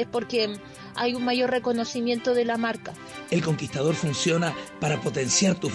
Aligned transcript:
es 0.00 0.06
porque 0.06 0.58
hay 0.94 1.14
un 1.14 1.24
mayor 1.24 1.50
reconocimiento 1.50 2.34
de 2.34 2.44
la 2.44 2.56
marca. 2.56 2.92
El 3.30 3.42
conquistador 3.42 3.94
funciona 3.94 4.54
para 4.80 5.00
potenciar 5.00 5.56
tu 5.56 5.70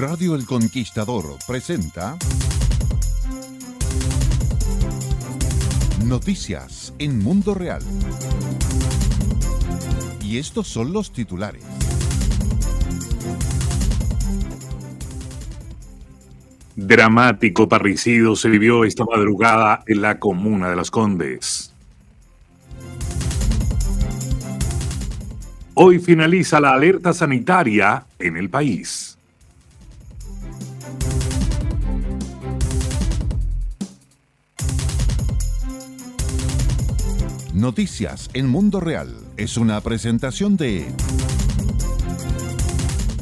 Radio 0.00 0.34
El 0.34 0.46
Conquistador 0.46 1.36
presenta 1.46 2.16
Noticias 6.10 6.92
en 6.98 7.20
Mundo 7.20 7.54
Real. 7.54 7.80
Y 10.20 10.38
estos 10.38 10.66
son 10.66 10.92
los 10.92 11.12
titulares. 11.12 11.62
Dramático 16.74 17.68
parricidio 17.68 18.34
se 18.34 18.48
vivió 18.48 18.82
esta 18.84 19.04
madrugada 19.04 19.84
en 19.86 20.02
la 20.02 20.18
comuna 20.18 20.68
de 20.68 20.74
Las 20.74 20.90
Condes. 20.90 21.72
Hoy 25.74 26.00
finaliza 26.00 26.58
la 26.58 26.72
alerta 26.72 27.12
sanitaria 27.12 28.04
en 28.18 28.36
el 28.36 28.50
país. 28.50 29.16
Noticias 37.60 38.30
en 38.32 38.48
Mundo 38.48 38.80
Real. 38.80 39.14
Es 39.36 39.58
una 39.58 39.80
presentación 39.82 40.56
de... 40.56 40.86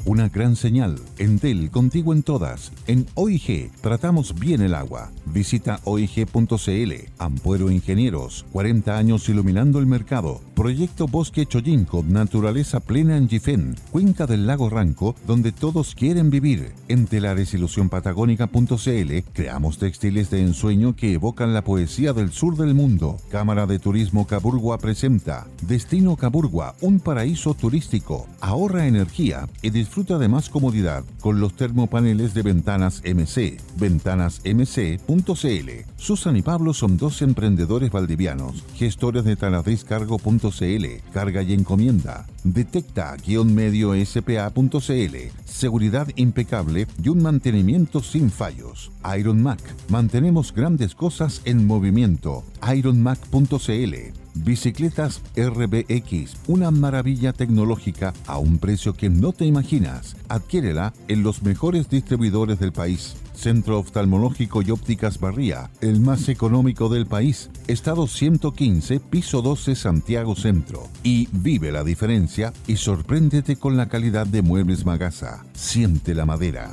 Una 0.09 0.29
gran 0.31 0.57
señal. 0.57 0.97
Entel, 1.19 1.71
contigo 1.71 2.15
en 2.15 2.23
todas. 2.23 2.73
En 2.87 3.05
OIG, 3.13 3.71
tratamos 3.83 4.41
bien 4.41 4.63
el 4.63 4.73
agua. 4.73 5.11
Visita 5.27 5.81
oig.cl. 5.85 6.93
Ampuero 7.19 7.71
Ingenieros, 7.71 8.47
40 8.53 8.97
años 8.97 9.29
iluminando 9.29 9.79
el 9.79 9.85
mercado. 9.85 10.41
Proyecto 10.55 11.09
Bosque 11.09 11.45
Choyinco, 11.45 12.03
naturaleza 12.09 12.81
plena 12.81 13.19
en 13.19 13.29
Gifén, 13.29 13.77
cuenca 13.93 14.27
del 14.27 14.47
lago 14.47 14.71
Ranco, 14.71 15.15
donde 15.27 15.53
todos 15.53 15.95
quieren 15.95 16.31
vivir. 16.31 16.73
En 16.89 17.07
telaresIlusiónpatagónica.cl 17.07 19.33
creamos 19.35 19.77
textiles 19.77 20.31
de 20.31 20.41
ensueño 20.41 20.97
que 20.97 21.13
evocan 21.13 21.53
la 21.53 21.63
poesía 21.63 22.15
del 22.15 22.33
sur 22.33 22.57
del 22.57 22.75
mundo. 22.75 23.19
Cámara 23.31 23.67
de 23.67 23.79
Turismo 23.79 24.27
Caburgua 24.27 24.79
presenta 24.79 25.47
Destino 25.67 26.17
Caburgua, 26.17 26.77
un 26.81 26.99
paraíso 26.99 27.53
turístico. 27.53 28.27
Ahorra 28.41 28.87
energía 28.87 29.47
y 29.61 29.69
disfruta 29.69 29.98
Disfruta 29.99 30.21
de 30.21 30.29
más 30.29 30.49
comodidad 30.49 31.03
con 31.21 31.41
los 31.41 31.55
termopaneles 31.55 32.33
de 32.33 32.43
Ventanas 32.43 33.03
MC, 33.05 33.61
ventanasmc.cl. 33.79 35.71
Susan 35.97 36.37
y 36.37 36.43
Pablo 36.43 36.73
son 36.73 36.97
dos 36.97 37.21
emprendedores 37.21 37.91
valdivianos, 37.91 38.63
gestores 38.77 39.25
de 39.25 39.35
taladriscargo.cl, 39.35 40.87
carga 41.13 41.43
y 41.43 41.53
encomienda. 41.53 42.29
Detecta-medio-spa.cl, 42.45 45.17
seguridad 45.45 46.07
impecable 46.15 46.87
y 47.03 47.09
un 47.09 47.21
mantenimiento 47.21 48.01
sin 48.01 48.31
fallos. 48.31 48.93
Iron 49.19 49.43
Mac, 49.43 49.59
mantenemos 49.89 50.55
grandes 50.55 50.95
cosas 50.95 51.43
en 51.45 51.67
movimiento. 51.67 52.45
ironmac.cl 52.73 54.28
Bicicletas 54.45 55.21
RBX, 55.37 56.37
una 56.47 56.71
maravilla 56.71 57.33
tecnológica 57.33 58.15
a 58.27 58.39
un 58.39 58.59
precio 58.59 58.95
que 58.95 59.11
no 59.11 59.33
te 59.33 59.45
imaginas. 59.45 60.17
Adquiérela 60.29 60.93
en 61.09 61.23
los 61.23 61.43
mejores 61.43 61.89
distribuidores 61.89 62.59
del 62.59 62.73
país. 62.73 63.17
Centro 63.35 63.79
Oftalmológico 63.79 64.63
y 64.63 64.71
Ópticas 64.71 65.21
Barría, 65.21 65.71
el 65.81 66.01
más 66.01 66.29
económico 66.29 66.89
del 66.89 67.07
país. 67.07 67.51
Estado 67.67 68.07
115, 68.07 69.01
piso 69.01 69.43
12, 69.43 69.75
Santiago 69.75 70.35
Centro. 70.35 70.89
Y 71.03 71.29
vive 71.33 71.71
la 71.71 71.85
diferencia 71.85 72.53
y 72.67 72.77
sorpréndete 72.77 73.57
con 73.57 73.77
la 73.77 73.89
calidad 73.89 74.27
de 74.27 74.43
Muebles 74.43 74.85
Magasa. 74.85 75.45
Siente 75.55 76.15
la 76.15 76.27
madera. 76.27 76.73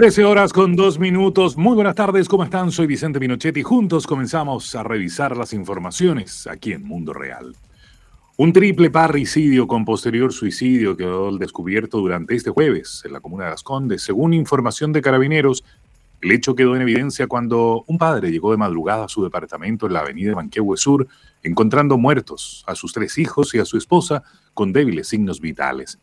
13 0.00 0.24
horas 0.24 0.54
con 0.54 0.76
dos 0.76 0.98
minutos. 0.98 1.58
Muy 1.58 1.74
buenas 1.74 1.94
tardes, 1.94 2.26
¿cómo 2.26 2.42
están? 2.42 2.72
Soy 2.72 2.86
Vicente 2.86 3.20
Pinochetti. 3.20 3.62
Juntos 3.62 4.06
comenzamos 4.06 4.74
a 4.74 4.82
revisar 4.82 5.36
las 5.36 5.52
informaciones 5.52 6.46
aquí 6.46 6.72
en 6.72 6.84
Mundo 6.84 7.12
Real. 7.12 7.54
Un 8.38 8.54
triple 8.54 8.88
parricidio 8.88 9.66
con 9.66 9.84
posterior 9.84 10.32
suicidio 10.32 10.96
quedó 10.96 11.36
descubierto 11.36 11.98
durante 11.98 12.34
este 12.34 12.48
jueves 12.48 13.02
en 13.04 13.12
la 13.12 13.20
comuna 13.20 13.44
de 13.44 13.50
Las 13.50 13.62
Condes. 13.62 14.00
Según 14.00 14.32
información 14.32 14.90
de 14.94 15.02
carabineros, 15.02 15.64
el 16.22 16.32
hecho 16.32 16.54
quedó 16.54 16.74
en 16.76 16.80
evidencia 16.80 17.26
cuando 17.26 17.84
un 17.86 17.98
padre 17.98 18.30
llegó 18.30 18.52
de 18.52 18.56
madrugada 18.56 19.04
a 19.04 19.08
su 19.08 19.22
departamento 19.22 19.84
en 19.84 19.92
la 19.92 20.00
avenida 20.00 20.34
Manquehue 20.34 20.78
Sur, 20.78 21.08
encontrando 21.42 21.98
muertos 21.98 22.64
a 22.66 22.74
sus 22.74 22.94
tres 22.94 23.18
hijos 23.18 23.54
y 23.54 23.58
a 23.58 23.66
su 23.66 23.76
esposa 23.76 24.22
con 24.54 24.72
débiles 24.72 25.08
signos 25.08 25.42
vitales. 25.42 25.98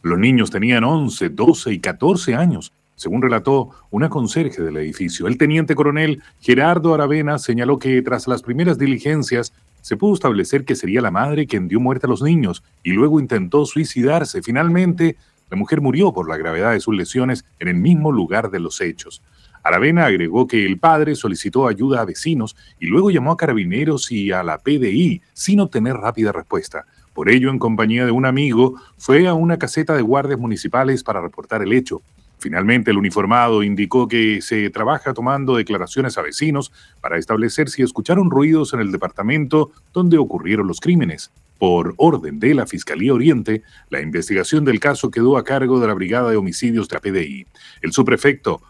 Los 0.00 0.18
niños 0.18 0.50
tenían 0.50 0.82
11, 0.82 1.28
12 1.28 1.72
y 1.74 1.80
14 1.80 2.36
años 2.36 2.72
según 2.96 3.22
relató 3.22 3.70
una 3.90 4.08
conserje 4.08 4.62
del 4.62 4.76
edificio, 4.76 5.26
el 5.26 5.38
teniente 5.38 5.74
coronel 5.74 6.22
Gerardo 6.40 6.94
Aravena 6.94 7.38
señaló 7.38 7.78
que 7.78 8.00
tras 8.02 8.28
las 8.28 8.42
primeras 8.42 8.78
diligencias 8.78 9.52
se 9.80 9.96
pudo 9.96 10.14
establecer 10.14 10.64
que 10.64 10.76
sería 10.76 11.02
la 11.02 11.10
madre 11.10 11.46
quien 11.46 11.68
dio 11.68 11.80
muerte 11.80 12.06
a 12.06 12.10
los 12.10 12.22
niños 12.22 12.62
y 12.82 12.92
luego 12.92 13.20
intentó 13.20 13.66
suicidarse. 13.66 14.42
Finalmente, 14.42 15.16
la 15.50 15.56
mujer 15.56 15.80
murió 15.80 16.12
por 16.12 16.28
la 16.28 16.36
gravedad 16.36 16.72
de 16.72 16.80
sus 16.80 16.96
lesiones 16.96 17.44
en 17.58 17.68
el 17.68 17.74
mismo 17.74 18.10
lugar 18.10 18.50
de 18.50 18.60
los 18.60 18.80
hechos. 18.80 19.22
Aravena 19.62 20.06
agregó 20.06 20.46
que 20.46 20.64
el 20.64 20.78
padre 20.78 21.14
solicitó 21.14 21.66
ayuda 21.66 22.00
a 22.00 22.04
vecinos 22.04 22.54
y 22.78 22.86
luego 22.86 23.10
llamó 23.10 23.32
a 23.32 23.36
carabineros 23.36 24.12
y 24.12 24.30
a 24.30 24.42
la 24.42 24.58
PDI 24.58 25.22
sin 25.32 25.60
obtener 25.60 25.94
rápida 25.96 26.32
respuesta. 26.32 26.84
Por 27.14 27.30
ello, 27.30 27.50
en 27.50 27.58
compañía 27.58 28.04
de 28.04 28.10
un 28.10 28.26
amigo, 28.26 28.74
fue 28.98 29.26
a 29.26 29.34
una 29.34 29.58
caseta 29.58 29.94
de 29.94 30.02
guardias 30.02 30.38
municipales 30.38 31.02
para 31.02 31.20
reportar 31.20 31.62
el 31.62 31.72
hecho. 31.72 32.02
Finalmente, 32.38 32.90
el 32.90 32.98
uniformado 32.98 33.62
indicó 33.62 34.06
que 34.06 34.40
se 34.42 34.68
trabaja 34.70 35.14
tomando 35.14 35.56
declaraciones 35.56 36.18
a 36.18 36.22
vecinos 36.22 36.72
para 37.00 37.18
establecer 37.18 37.70
si 37.70 37.82
escucharon 37.82 38.30
ruidos 38.30 38.74
en 38.74 38.80
el 38.80 38.92
departamento 38.92 39.70
donde 39.92 40.18
ocurrieron 40.18 40.66
los 40.66 40.80
crímenes. 40.80 41.30
Por 41.58 41.94
orden 41.96 42.40
de 42.40 42.52
la 42.54 42.66
Fiscalía 42.66 43.14
Oriente, 43.14 43.62
la 43.88 44.00
investigación 44.00 44.64
del 44.64 44.80
caso 44.80 45.10
quedó 45.10 45.38
a 45.38 45.44
cargo 45.44 45.80
de 45.80 45.86
la 45.86 45.94
Brigada 45.94 46.30
de 46.30 46.36
Homicidios 46.36 46.88
de 46.88 46.96
la 46.96 47.00
PDI. 47.00 47.46
El 47.80 47.92
subprefecto 47.92 48.60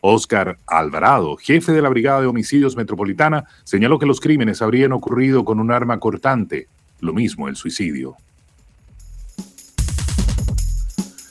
Oscar 0.00 0.58
Alvarado, 0.66 1.36
jefe 1.36 1.72
de 1.72 1.82
la 1.82 1.88
Brigada 1.88 2.20
de 2.20 2.26
Homicidios 2.26 2.76
Metropolitana, 2.76 3.44
señaló 3.64 3.98
que 3.98 4.06
los 4.06 4.20
crímenes 4.20 4.62
habrían 4.62 4.92
ocurrido 4.92 5.44
con 5.44 5.58
un 5.58 5.72
arma 5.72 5.98
cortante, 5.98 6.68
lo 7.00 7.12
mismo 7.12 7.48
el 7.48 7.56
suicidio. 7.56 8.16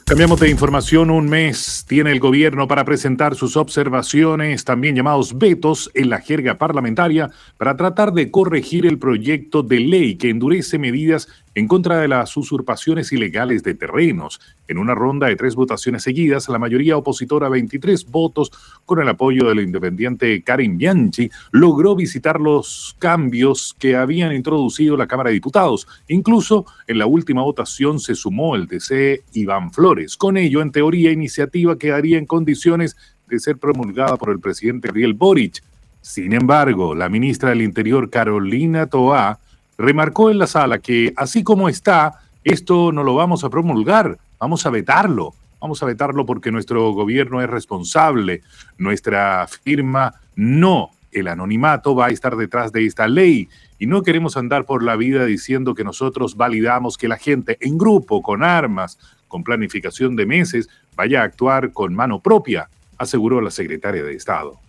Cambiamos 0.07 0.39
de 0.39 0.51
información. 0.51 1.09
Un 1.09 1.27
mes 1.27 1.83
tiene 1.87 2.11
el 2.11 2.19
gobierno 2.19 2.67
para 2.67 2.85
presentar 2.85 3.33
sus 3.33 3.57
observaciones, 3.57 4.63
también 4.63 4.95
llamados 4.95 5.39
vetos, 5.39 5.89
en 5.95 6.11
la 6.11 6.21
jerga 6.21 6.59
parlamentaria, 6.59 7.31
para 7.57 7.75
tratar 7.75 8.13
de 8.13 8.29
corregir 8.29 8.85
el 8.85 8.99
proyecto 8.99 9.63
de 9.63 9.79
ley 9.79 10.15
que 10.15 10.29
endurece 10.29 10.77
medidas 10.77 11.27
en 11.55 11.67
contra 11.69 11.99
de 11.99 12.09
las 12.09 12.35
usurpaciones 12.35 13.11
ilegales 13.13 13.63
de 13.63 13.73
terrenos. 13.73 14.41
En 14.67 14.77
una 14.77 14.93
ronda 14.93 15.27
de 15.27 15.37
tres 15.37 15.55
votaciones 15.55 16.03
seguidas, 16.03 16.49
la 16.49 16.59
mayoría 16.59 16.97
opositora, 16.97 17.47
23 17.49 18.11
votos, 18.11 18.51
con 18.85 18.99
el 18.99 19.07
apoyo 19.07 19.47
del 19.47 19.61
independiente 19.61 20.43
Karim 20.43 20.77
Bianchi, 20.77 21.31
logró 21.51 21.95
visitar 21.95 22.41
los 22.41 22.95
cambios 22.99 23.73
que 23.79 23.95
habían 23.95 24.33
introducido 24.33 24.97
la 24.97 25.07
Cámara 25.07 25.29
de 25.29 25.35
Diputados. 25.35 25.87
Incluso 26.09 26.65
en 26.87 26.97
la 26.97 27.05
última 27.05 27.41
votación 27.41 27.99
se 27.99 28.15
sumó 28.15 28.55
el 28.55 28.67
DC 28.67 29.23
Iván 29.33 29.71
Flores. 29.71 30.17
Con 30.17 30.35
ello, 30.35 30.61
en 30.61 30.71
teoría, 30.71 31.11
iniciativa 31.11 31.77
quedaría 31.77 32.17
en 32.17 32.25
condiciones 32.25 32.97
de 33.27 33.39
ser 33.39 33.57
promulgada 33.57 34.17
por 34.17 34.29
el 34.29 34.39
presidente 34.39 34.89
Ariel 34.89 35.13
Boric. 35.13 35.63
Sin 36.01 36.33
embargo, 36.33 36.93
la 36.93 37.09
ministra 37.09 37.49
del 37.49 37.61
Interior, 37.61 38.09
Carolina 38.09 38.87
Toá, 38.87 39.39
remarcó 39.77 40.29
en 40.29 40.39
la 40.39 40.47
sala 40.47 40.79
que 40.79 41.13
así 41.15 41.43
como 41.43 41.69
está, 41.69 42.21
esto 42.43 42.91
no 42.91 43.03
lo 43.03 43.15
vamos 43.15 43.43
a 43.43 43.49
promulgar, 43.49 44.17
vamos 44.39 44.65
a 44.65 44.69
vetarlo. 44.69 45.33
Vamos 45.61 45.81
a 45.81 45.87
vetarlo 45.87 46.27
porque 46.27 46.51
nuestro 46.51 46.91
gobierno 46.91 47.41
es 47.41 47.49
responsable, 47.49 48.43
nuestra 48.77 49.47
firma 49.47 50.13
no, 50.35 50.91
el 51.11 51.27
anonimato 51.27 51.95
va 51.95 52.07
a 52.07 52.09
estar 52.09 52.35
detrás 52.35 52.71
de 52.71 52.85
esta 52.85 53.07
ley 53.07 53.49
y 53.79 53.87
no 53.87 54.03
queremos 54.03 54.37
andar 54.37 54.65
por 54.65 54.83
la 54.83 54.95
vida 54.95 55.25
diciendo 55.25 55.73
que 55.73 55.83
nosotros 55.83 56.35
validamos 56.35 56.97
que 56.97 57.07
la 57.07 57.17
gente 57.17 57.57
en 57.61 57.77
grupo, 57.77 58.21
con 58.21 58.43
armas, 58.43 58.99
con 59.27 59.43
planificación 59.43 60.15
de 60.15 60.25
meses, 60.25 60.69
vaya 60.95 61.21
a 61.21 61.25
actuar 61.25 61.71
con 61.71 61.95
mano 61.95 62.19
propia, 62.19 62.69
aseguró 62.97 63.41
la 63.41 63.49
secretaria 63.49 64.03
de 64.03 64.13
Estado. 64.13 64.59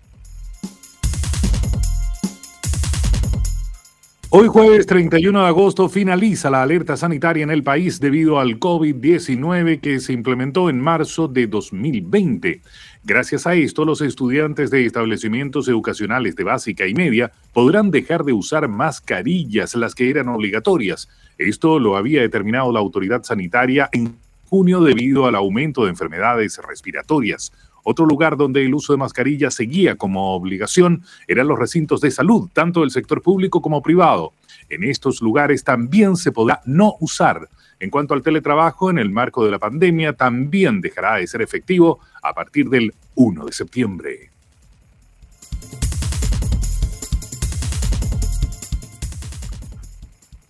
Hoy 4.39 4.49
jueves 4.49 4.85
31 4.85 5.41
de 5.41 5.47
agosto 5.47 5.89
finaliza 5.89 6.51
la 6.51 6.63
alerta 6.63 6.95
sanitaria 6.99 7.43
en 7.43 7.51
el 7.51 7.63
país 7.63 8.01
debido 8.01 8.39
al 8.39 8.61
COVID-19 8.61 9.81
que 9.81 9.99
se 9.99 10.13
implementó 10.13 10.69
en 10.69 10.79
marzo 10.79 11.27
de 11.27 11.47
2020. 11.47 12.61
Gracias 13.03 13.47
a 13.47 13.55
esto, 13.55 13.87
los 13.87 14.03
estudiantes 14.03 14.71
de 14.71 14.85
establecimientos 14.85 15.69
educacionales 15.69 16.37
de 16.37 16.45
básica 16.45 16.87
y 16.87 16.93
media 16.93 17.33
podrán 17.55 17.91
dejar 17.91 18.25
de 18.25 18.35
usar 18.35 18.69
mascarillas, 18.69 19.75
las 19.75 19.95
que 19.95 20.11
eran 20.11 20.29
obligatorias. 20.29 21.09
Esto 21.39 21.79
lo 21.79 21.97
había 21.97 22.21
determinado 22.21 22.71
la 22.73 22.81
autoridad 22.81 23.23
sanitaria 23.23 23.89
en 23.91 24.17
junio 24.51 24.83
debido 24.83 25.25
al 25.25 25.35
aumento 25.35 25.85
de 25.85 25.91
enfermedades 25.93 26.59
respiratorias. 26.59 27.53
Otro 27.89 28.05
lugar 28.05 28.37
donde 28.37 28.65
el 28.65 28.75
uso 28.75 28.93
de 28.93 28.97
mascarilla 28.97 29.49
seguía 29.49 29.95
como 29.95 30.35
obligación 30.35 31.05
eran 31.29 31.47
los 31.47 31.57
recintos 31.57 32.01
de 32.01 32.11
salud, 32.11 32.51
tanto 32.53 32.81
del 32.81 32.91
sector 32.91 33.23
público 33.23 33.63
como 33.63 33.81
privado. 33.81 34.33
En 34.69 34.83
estos 34.83 35.23
lugares 35.23 35.63
también 35.63 36.17
se 36.17 36.33
podrá 36.33 36.61
no 36.65 36.97
usar. 36.99 37.49
En 37.79 37.91
cuanto 37.91 38.15
al 38.15 38.23
teletrabajo, 38.23 38.91
en 38.91 38.99
el 38.99 39.11
marco 39.11 39.45
de 39.45 39.53
la 39.53 39.61
pandemia, 39.61 40.15
también 40.15 40.81
dejará 40.81 41.15
de 41.15 41.29
ser 41.29 41.43
efectivo 41.43 42.01
a 42.25 42.35
partir 42.35 42.69
del 42.69 42.93
1 43.15 43.45
de 43.45 43.53
septiembre. 43.53 44.31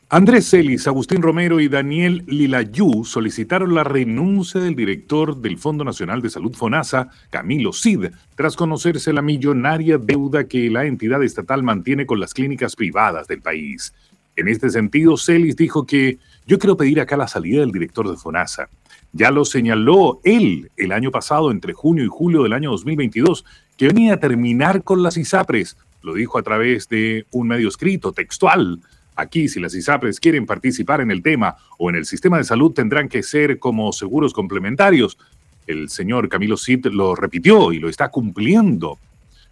Andrés 0.08 0.48
Celis, 0.48 0.86
Agustín 0.86 1.20
Romero 1.20 1.58
y 1.58 1.66
Daniel 1.66 2.22
Lilayú 2.28 3.04
solicitaron 3.04 3.74
la 3.74 3.82
renuncia 3.82 4.60
del 4.60 4.76
director 4.76 5.36
del 5.36 5.58
Fondo 5.58 5.82
Nacional 5.82 6.22
de 6.22 6.30
Salud 6.30 6.54
FONASA, 6.54 7.10
Camilo 7.28 7.72
Cid, 7.72 8.10
tras 8.36 8.54
conocerse 8.54 9.12
la 9.12 9.20
millonaria 9.20 9.98
deuda 9.98 10.44
que 10.44 10.70
la 10.70 10.84
entidad 10.84 11.24
estatal 11.24 11.64
mantiene 11.64 12.06
con 12.06 12.20
las 12.20 12.34
clínicas 12.34 12.76
privadas 12.76 13.26
del 13.26 13.42
país. 13.42 13.94
En 14.36 14.46
este 14.46 14.70
sentido, 14.70 15.16
Celis 15.16 15.56
dijo 15.56 15.84
que 15.86 16.18
yo 16.46 16.60
quiero 16.60 16.76
pedir 16.76 17.00
acá 17.00 17.16
la 17.16 17.26
salida 17.26 17.62
del 17.62 17.72
director 17.72 18.08
de 18.08 18.16
FONASA. 18.16 18.68
Ya 19.12 19.32
lo 19.32 19.44
señaló 19.44 20.20
él 20.22 20.70
el 20.76 20.92
año 20.92 21.10
pasado, 21.10 21.50
entre 21.50 21.72
junio 21.72 22.04
y 22.04 22.08
julio 22.08 22.44
del 22.44 22.52
año 22.52 22.70
2022, 22.70 23.44
que 23.76 23.88
venía 23.88 24.14
a 24.14 24.20
terminar 24.20 24.84
con 24.84 25.02
las 25.02 25.16
ISAPRES. 25.16 25.76
Lo 26.02 26.14
dijo 26.14 26.38
a 26.38 26.44
través 26.44 26.88
de 26.88 27.26
un 27.32 27.48
medio 27.48 27.66
escrito, 27.66 28.12
textual. 28.12 28.78
Aquí, 29.16 29.48
si 29.48 29.60
las 29.60 29.74
ISAPRES 29.74 30.20
quieren 30.20 30.46
participar 30.46 31.00
en 31.00 31.10
el 31.10 31.22
tema 31.22 31.56
o 31.78 31.88
en 31.88 31.96
el 31.96 32.04
sistema 32.04 32.36
de 32.36 32.44
salud, 32.44 32.72
tendrán 32.72 33.08
que 33.08 33.22
ser 33.22 33.58
como 33.58 33.92
seguros 33.92 34.34
complementarios. 34.34 35.18
El 35.66 35.88
señor 35.88 36.28
Camilo 36.28 36.56
Cid 36.56 36.86
lo 36.86 37.14
repitió 37.14 37.72
y 37.72 37.78
lo 37.78 37.88
está 37.88 38.10
cumpliendo. 38.10 38.98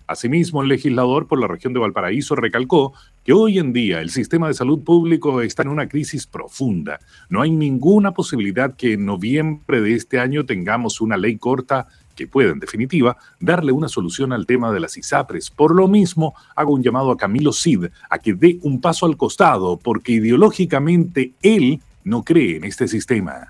Asimismo, 0.06 0.62
el 0.62 0.68
legislador 0.68 1.26
por 1.26 1.40
la 1.40 1.48
región 1.48 1.72
de 1.72 1.80
Valparaíso 1.80 2.36
recalcó 2.36 2.92
que 3.24 3.32
hoy 3.32 3.58
en 3.58 3.72
día 3.72 4.02
el 4.02 4.10
sistema 4.10 4.48
de 4.48 4.54
salud 4.54 4.84
público 4.84 5.40
está 5.40 5.62
en 5.62 5.68
una 5.68 5.88
crisis 5.88 6.26
profunda. 6.26 7.00
No 7.30 7.40
hay 7.40 7.50
ninguna 7.50 8.12
posibilidad 8.12 8.76
que 8.76 8.92
en 8.92 9.06
noviembre 9.06 9.80
de 9.80 9.94
este 9.94 10.20
año 10.20 10.44
tengamos 10.44 11.00
una 11.00 11.16
ley 11.16 11.38
corta 11.38 11.88
que 12.14 12.26
pueda, 12.26 12.52
en 12.52 12.60
definitiva, 12.60 13.16
darle 13.40 13.72
una 13.72 13.88
solución 13.88 14.32
al 14.32 14.46
tema 14.46 14.72
de 14.72 14.80
las 14.80 14.96
ISAPRES. 14.96 15.50
Por 15.50 15.74
lo 15.74 15.88
mismo, 15.88 16.34
hago 16.54 16.72
un 16.72 16.82
llamado 16.82 17.10
a 17.10 17.16
Camilo 17.16 17.52
Cid 17.52 17.86
a 18.08 18.18
que 18.18 18.34
dé 18.34 18.58
un 18.62 18.80
paso 18.80 19.06
al 19.06 19.16
costado, 19.16 19.76
porque 19.76 20.12
ideológicamente 20.12 21.32
él 21.42 21.80
no 22.04 22.22
cree 22.22 22.56
en 22.56 22.64
este 22.64 22.88
sistema. 22.88 23.48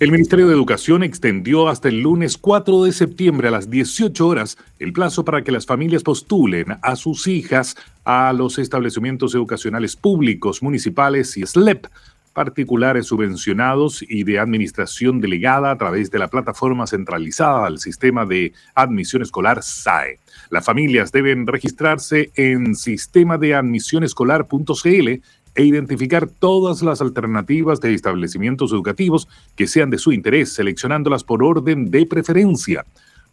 El 0.00 0.12
Ministerio 0.12 0.48
de 0.48 0.54
Educación 0.54 1.02
extendió 1.02 1.68
hasta 1.68 1.88
el 1.88 2.00
lunes 2.00 2.38
4 2.38 2.84
de 2.84 2.92
septiembre 2.92 3.48
a 3.48 3.50
las 3.50 3.68
18 3.68 4.26
horas 4.26 4.56
el 4.78 4.94
plazo 4.94 5.26
para 5.26 5.44
que 5.44 5.52
las 5.52 5.66
familias 5.66 6.02
postulen 6.02 6.78
a 6.80 6.96
sus 6.96 7.26
hijas 7.26 7.76
a 8.04 8.32
los 8.32 8.58
establecimientos 8.58 9.34
educacionales 9.34 9.96
públicos, 9.96 10.62
municipales 10.62 11.36
y 11.36 11.44
SLEP 11.44 11.86
particulares 12.32 13.06
subvencionados 13.06 14.02
y 14.02 14.24
de 14.24 14.38
administración 14.38 15.20
delegada 15.20 15.70
a 15.70 15.78
través 15.78 16.10
de 16.10 16.18
la 16.18 16.28
plataforma 16.28 16.86
centralizada 16.86 17.64
del 17.64 17.78
sistema 17.78 18.24
de 18.24 18.52
admisión 18.74 19.22
escolar 19.22 19.62
SAE. 19.62 20.18
Las 20.50 20.64
familias 20.64 21.12
deben 21.12 21.46
registrarse 21.46 22.30
en 22.34 22.74
sistema 22.74 23.38
de 23.38 23.54
admisión 23.54 24.04
escolar.cl 24.04 25.20
e 25.54 25.64
identificar 25.64 26.28
todas 26.28 26.82
las 26.82 27.00
alternativas 27.00 27.80
de 27.80 27.94
establecimientos 27.94 28.72
educativos 28.72 29.28
que 29.56 29.66
sean 29.66 29.90
de 29.90 29.98
su 29.98 30.12
interés, 30.12 30.52
seleccionándolas 30.52 31.24
por 31.24 31.42
orden 31.42 31.90
de 31.90 32.06
preferencia. 32.06 32.84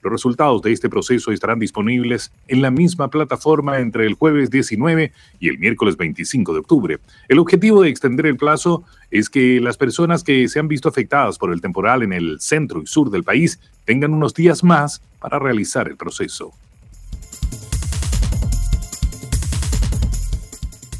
Los 0.02 0.12
resultados 0.12 0.62
de 0.62 0.72
este 0.72 0.90
proceso 0.90 1.32
estarán 1.32 1.60
disponibles 1.60 2.32
en 2.48 2.62
la 2.62 2.72
misma 2.72 3.10
plataforma 3.10 3.80
entre 3.80 4.06
el 4.06 4.14
jueves 4.14 4.50
19 4.50 5.12
y 5.40 5.50
el 5.50 5.58
miércoles 5.58 5.98
25 5.98 6.54
de 6.54 6.60
octubre. 6.60 7.00
El 7.28 7.40
objetivo 7.40 7.82
de 7.82 7.90
extender 7.90 8.26
el 8.26 8.38
plazo 8.38 8.84
es 9.12 9.30
que 9.30 9.60
las 9.60 9.78
personas 9.78 10.24
que 10.24 10.48
se 10.48 10.60
han 10.60 10.68
visto 10.68 10.88
afectadas 10.88 11.38
por 11.38 11.52
el 11.52 11.62
temporal 11.62 12.04
en 12.04 12.14
el 12.14 12.40
centro 12.40 12.82
y 12.82 12.88
sur 12.88 13.10
del 13.10 13.24
país 13.24 13.60
tengan 13.86 14.14
unos 14.14 14.34
días 14.34 14.64
más 14.64 15.02
para 15.20 15.40
realizar 15.40 15.88
el 15.88 15.98
proceso. 15.98 16.54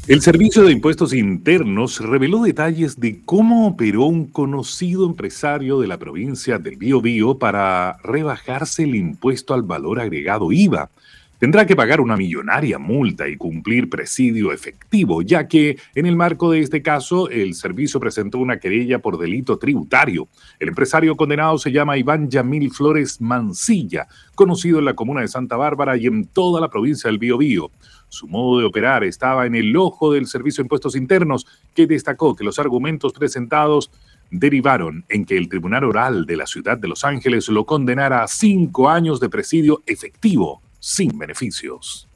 El 0.08 0.22
Servicio 0.22 0.62
de 0.62 0.72
Impuestos 0.72 1.12
Internos 1.12 2.00
reveló 2.00 2.42
detalles 2.42 2.98
de 2.98 3.20
cómo 3.26 3.66
operó 3.66 4.04
un 4.04 4.24
conocido 4.26 5.04
empresario 5.04 5.80
de 5.80 5.86
la 5.86 5.98
provincia 5.98 6.58
del 6.58 6.78
Biobío 6.78 7.38
para 7.38 7.98
rebajarse 8.02 8.84
el 8.84 8.94
impuesto 8.94 9.52
al 9.52 9.64
valor 9.64 10.00
agregado 10.00 10.50
IVA. 10.50 10.88
Tendrá 11.38 11.66
que 11.66 11.76
pagar 11.76 12.00
una 12.00 12.16
millonaria 12.16 12.78
multa 12.78 13.28
y 13.28 13.36
cumplir 13.36 13.90
presidio 13.90 14.50
efectivo, 14.50 15.20
ya 15.20 15.46
que 15.46 15.76
en 15.94 16.06
el 16.06 16.16
marco 16.16 16.50
de 16.50 16.60
este 16.60 16.82
caso 16.82 17.28
el 17.28 17.52
servicio 17.52 18.00
presentó 18.00 18.38
una 18.38 18.58
querella 18.58 18.98
por 18.98 19.18
delito 19.18 19.58
tributario. 19.58 20.26
El 20.58 20.70
empresario 20.70 21.16
condenado 21.16 21.58
se 21.58 21.70
llama 21.70 21.98
Iván 21.98 22.28
Yamil 22.28 22.72
Flores 22.72 23.20
Mancilla, 23.20 24.08
conocido 24.34 24.80
en 24.80 24.86
la 24.86 24.94
comuna 24.94 25.20
de 25.20 25.28
Santa 25.28 25.56
Bárbara 25.56 25.96
y 25.96 26.06
en 26.06 26.24
toda 26.24 26.60
la 26.60 26.70
provincia 26.70 27.08
del 27.08 27.18
Biobío. 27.18 27.70
Su 28.08 28.26
modo 28.26 28.58
de 28.58 28.66
operar 28.66 29.04
estaba 29.04 29.46
en 29.46 29.54
el 29.54 29.76
ojo 29.76 30.12
del 30.12 30.26
Servicio 30.26 30.62
de 30.62 30.66
Impuestos 30.66 30.96
Internos, 30.96 31.46
que 31.74 31.86
destacó 31.86 32.34
que 32.34 32.44
los 32.44 32.58
argumentos 32.58 33.12
presentados 33.12 33.90
derivaron 34.30 35.04
en 35.08 35.24
que 35.24 35.36
el 35.36 35.48
Tribunal 35.48 35.84
Oral 35.84 36.26
de 36.26 36.36
la 36.36 36.46
Ciudad 36.46 36.78
de 36.78 36.88
Los 36.88 37.04
Ángeles 37.04 37.48
lo 37.48 37.64
condenara 37.64 38.22
a 38.22 38.28
cinco 38.28 38.88
años 38.88 39.20
de 39.20 39.28
presidio 39.28 39.82
efectivo, 39.86 40.60
sin 40.80 41.18
beneficios. 41.18 42.08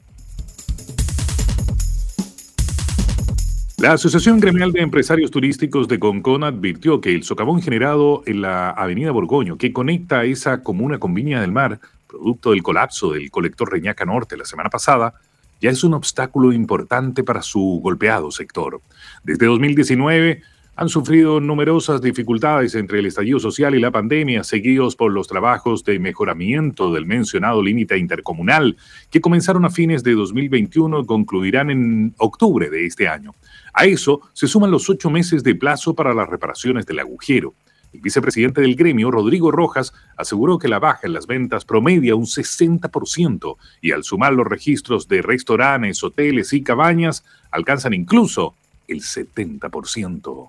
La 3.83 3.93
Asociación 3.93 4.39
Gremial 4.39 4.71
de 4.71 4.79
Empresarios 4.79 5.29
Turísticos 5.29 5.89
de 5.89 5.99
Concón 5.99 6.45
advirtió 6.45 7.01
que 7.01 7.13
el 7.13 7.23
socavón 7.23 7.61
generado 7.61 8.23
en 8.25 8.41
la 8.41 8.69
avenida 8.69 9.11
Borgoño, 9.11 9.57
que 9.57 9.73
conecta 9.73 10.23
esa 10.23 10.63
comuna 10.63 10.99
con 10.99 11.13
Viña 11.13 11.41
del 11.41 11.51
Mar, 11.51 11.81
producto 12.07 12.51
del 12.51 12.63
colapso 12.63 13.11
del 13.11 13.29
colector 13.29 13.69
Reñaca 13.69 14.05
Norte 14.05 14.37
la 14.37 14.45
semana 14.45 14.69
pasada, 14.69 15.15
ya 15.63 15.69
es 15.69 15.85
un 15.85 15.93
obstáculo 15.93 16.51
importante 16.51 17.23
para 17.23 17.41
su 17.41 17.79
golpeado 17.81 18.31
sector. 18.31 18.81
Desde 19.23 19.45
2019, 19.45 20.41
han 20.75 20.89
sufrido 20.89 21.39
numerosas 21.39 22.01
dificultades 22.01 22.75
entre 22.75 22.99
el 22.99 23.05
estallido 23.05 23.39
social 23.39 23.73
y 23.73 23.79
la 23.79 23.89
pandemia, 23.89 24.43
seguidos 24.43 24.97
por 24.97 25.13
los 25.13 25.29
trabajos 25.29 25.85
de 25.85 25.99
mejoramiento 25.99 26.91
del 26.91 27.05
mencionado 27.05 27.63
límite 27.63 27.97
intercomunal, 27.97 28.75
que 29.09 29.21
comenzaron 29.21 29.63
a 29.63 29.69
fines 29.69 30.03
de 30.03 30.15
2021 30.15 30.99
y 30.99 31.05
concluirán 31.05 31.69
en 31.69 32.13
octubre 32.17 32.69
de 32.69 32.85
este 32.85 33.07
año. 33.07 33.33
A 33.73 33.85
eso 33.85 34.19
se 34.33 34.47
suman 34.47 34.69
los 34.69 34.89
ocho 34.89 35.09
meses 35.09 35.45
de 35.45 35.55
plazo 35.55 35.93
para 35.93 36.13
las 36.13 36.27
reparaciones 36.27 36.85
del 36.85 36.99
agujero. 36.99 37.53
El 37.93 38.01
vicepresidente 38.01 38.61
del 38.61 38.75
gremio, 38.75 39.11
Rodrigo 39.11 39.51
Rojas, 39.51 39.93
aseguró 40.17 40.57
que 40.57 40.67
la 40.67 40.79
baja 40.79 41.01
en 41.03 41.13
las 41.13 41.27
ventas 41.27 41.63
promedia 41.63 42.15
un 42.15 42.25
60% 42.25 43.55
y 43.81 43.91
al 43.91 44.03
sumar 44.03 44.33
los 44.33 44.47
registros 44.47 45.07
de 45.07 45.21
restaurantes, 45.21 46.03
hoteles 46.03 46.53
y 46.53 46.63
cabañas, 46.63 47.23
alcanzan 47.51 47.93
incluso 47.93 48.55
el 48.87 49.01
70%. 49.01 50.47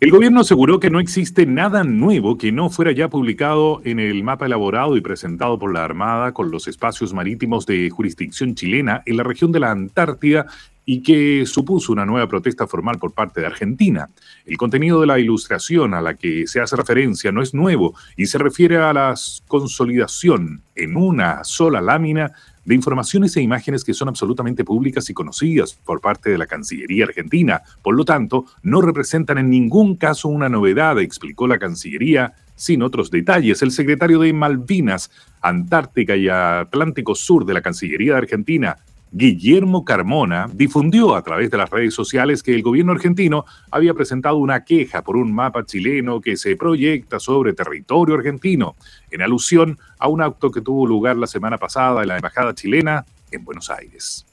El 0.00 0.12
gobierno 0.12 0.40
aseguró 0.40 0.78
que 0.78 0.90
no 0.90 1.00
existe 1.00 1.44
nada 1.44 1.82
nuevo 1.82 2.38
que 2.38 2.52
no 2.52 2.70
fuera 2.70 2.92
ya 2.92 3.08
publicado 3.08 3.80
en 3.84 3.98
el 3.98 4.22
mapa 4.22 4.46
elaborado 4.46 4.96
y 4.96 5.00
presentado 5.00 5.58
por 5.58 5.74
la 5.74 5.84
Armada 5.84 6.32
con 6.32 6.52
los 6.52 6.68
espacios 6.68 7.12
marítimos 7.12 7.66
de 7.66 7.90
jurisdicción 7.90 8.54
chilena 8.54 9.02
en 9.06 9.16
la 9.16 9.24
región 9.24 9.50
de 9.50 9.58
la 9.58 9.72
Antártida 9.72 10.46
y 10.90 11.02
que 11.02 11.44
supuso 11.44 11.92
una 11.92 12.06
nueva 12.06 12.26
protesta 12.28 12.66
formal 12.66 12.98
por 12.98 13.12
parte 13.12 13.42
de 13.42 13.46
Argentina. 13.46 14.08
El 14.46 14.56
contenido 14.56 15.02
de 15.02 15.06
la 15.06 15.18
ilustración 15.18 15.92
a 15.92 16.00
la 16.00 16.14
que 16.14 16.46
se 16.46 16.62
hace 16.62 16.76
referencia 16.76 17.30
no 17.30 17.42
es 17.42 17.52
nuevo 17.52 17.94
y 18.16 18.24
se 18.24 18.38
refiere 18.38 18.78
a 18.78 18.94
la 18.94 19.14
consolidación 19.48 20.62
en 20.74 20.96
una 20.96 21.44
sola 21.44 21.82
lámina 21.82 22.32
de 22.64 22.74
informaciones 22.74 23.36
e 23.36 23.42
imágenes 23.42 23.84
que 23.84 23.92
son 23.92 24.08
absolutamente 24.08 24.64
públicas 24.64 25.10
y 25.10 25.12
conocidas 25.12 25.74
por 25.74 26.00
parte 26.00 26.30
de 26.30 26.38
la 26.38 26.46
Cancillería 26.46 27.04
argentina. 27.04 27.60
Por 27.82 27.94
lo 27.94 28.06
tanto, 28.06 28.46
no 28.62 28.80
representan 28.80 29.36
en 29.36 29.50
ningún 29.50 29.94
caso 29.94 30.28
una 30.28 30.48
novedad, 30.48 30.98
explicó 31.00 31.46
la 31.46 31.58
Cancillería, 31.58 32.32
sin 32.56 32.82
otros 32.82 33.10
detalles. 33.10 33.60
El 33.60 33.72
secretario 33.72 34.20
de 34.20 34.32
Malvinas, 34.32 35.10
Antártica 35.42 36.16
y 36.16 36.30
Atlántico 36.30 37.14
Sur 37.14 37.44
de 37.44 37.52
la 37.54 37.60
Cancillería 37.60 38.12
de 38.12 38.18
Argentina, 38.18 38.78
Guillermo 39.10 39.84
Carmona 39.84 40.48
difundió 40.52 41.14
a 41.14 41.22
través 41.22 41.50
de 41.50 41.56
las 41.56 41.70
redes 41.70 41.94
sociales 41.94 42.42
que 42.42 42.54
el 42.54 42.62
gobierno 42.62 42.92
argentino 42.92 43.44
había 43.70 43.94
presentado 43.94 44.36
una 44.36 44.64
queja 44.64 45.02
por 45.02 45.16
un 45.16 45.32
mapa 45.32 45.64
chileno 45.64 46.20
que 46.20 46.36
se 46.36 46.56
proyecta 46.56 47.18
sobre 47.18 47.54
territorio 47.54 48.14
argentino, 48.14 48.76
en 49.10 49.22
alusión 49.22 49.78
a 49.98 50.08
un 50.08 50.22
acto 50.22 50.50
que 50.50 50.60
tuvo 50.60 50.86
lugar 50.86 51.16
la 51.16 51.26
semana 51.26 51.58
pasada 51.58 52.02
en 52.02 52.08
la 52.08 52.16
Embajada 52.16 52.54
chilena 52.54 53.06
en 53.30 53.44
Buenos 53.44 53.70
Aires. 53.70 54.27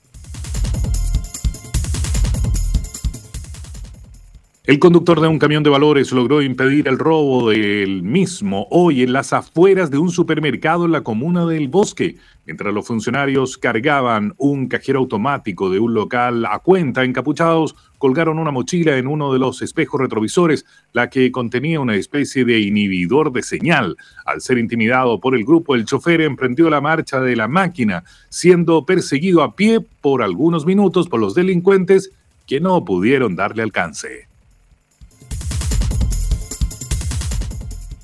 El 4.67 4.79
conductor 4.79 5.21
de 5.21 5.27
un 5.27 5.37
camión 5.37 5.61
de 5.61 5.69
valores 5.69 6.11
logró 6.11 6.41
impedir 6.41 6.87
el 6.87 6.97
robo 6.97 7.51
del 7.51 8.01
mismo 8.01 8.65
hoy 8.71 9.03
en 9.03 9.13
las 9.13 9.31
afueras 9.31 9.91
de 9.91 9.99
un 9.99 10.09
supermercado 10.09 10.85
en 10.85 10.91
la 10.91 11.03
comuna 11.03 11.45
del 11.45 11.67
Bosque, 11.67 12.15
mientras 12.47 12.73
los 12.73 12.87
funcionarios 12.87 13.59
cargaban 13.59 14.33
un 14.37 14.67
cajero 14.67 15.01
automático 15.01 15.69
de 15.69 15.77
un 15.77 15.93
local 15.93 16.47
a 16.47 16.57
cuenta, 16.57 17.03
encapuchados, 17.03 17.75
colgaron 17.99 18.39
una 18.39 18.49
mochila 18.49 18.97
en 18.97 19.05
uno 19.05 19.31
de 19.31 19.37
los 19.37 19.61
espejos 19.61 20.01
retrovisores, 20.01 20.65
la 20.93 21.11
que 21.11 21.31
contenía 21.31 21.79
una 21.79 21.93
especie 21.93 22.43
de 22.43 22.59
inhibidor 22.59 23.31
de 23.31 23.43
señal. 23.43 23.95
Al 24.25 24.41
ser 24.41 24.57
intimidado 24.57 25.19
por 25.19 25.35
el 25.35 25.45
grupo, 25.45 25.75
el 25.75 25.85
chofer 25.85 26.21
emprendió 26.21 26.71
la 26.71 26.81
marcha 26.81 27.19
de 27.21 27.35
la 27.35 27.47
máquina, 27.47 28.03
siendo 28.29 28.83
perseguido 28.83 29.43
a 29.43 29.55
pie 29.55 29.79
por 30.01 30.23
algunos 30.23 30.65
minutos 30.65 31.07
por 31.07 31.19
los 31.19 31.35
delincuentes 31.35 32.09
que 32.47 32.59
no 32.59 32.83
pudieron 32.83 33.35
darle 33.35 33.61
alcance. 33.61 34.27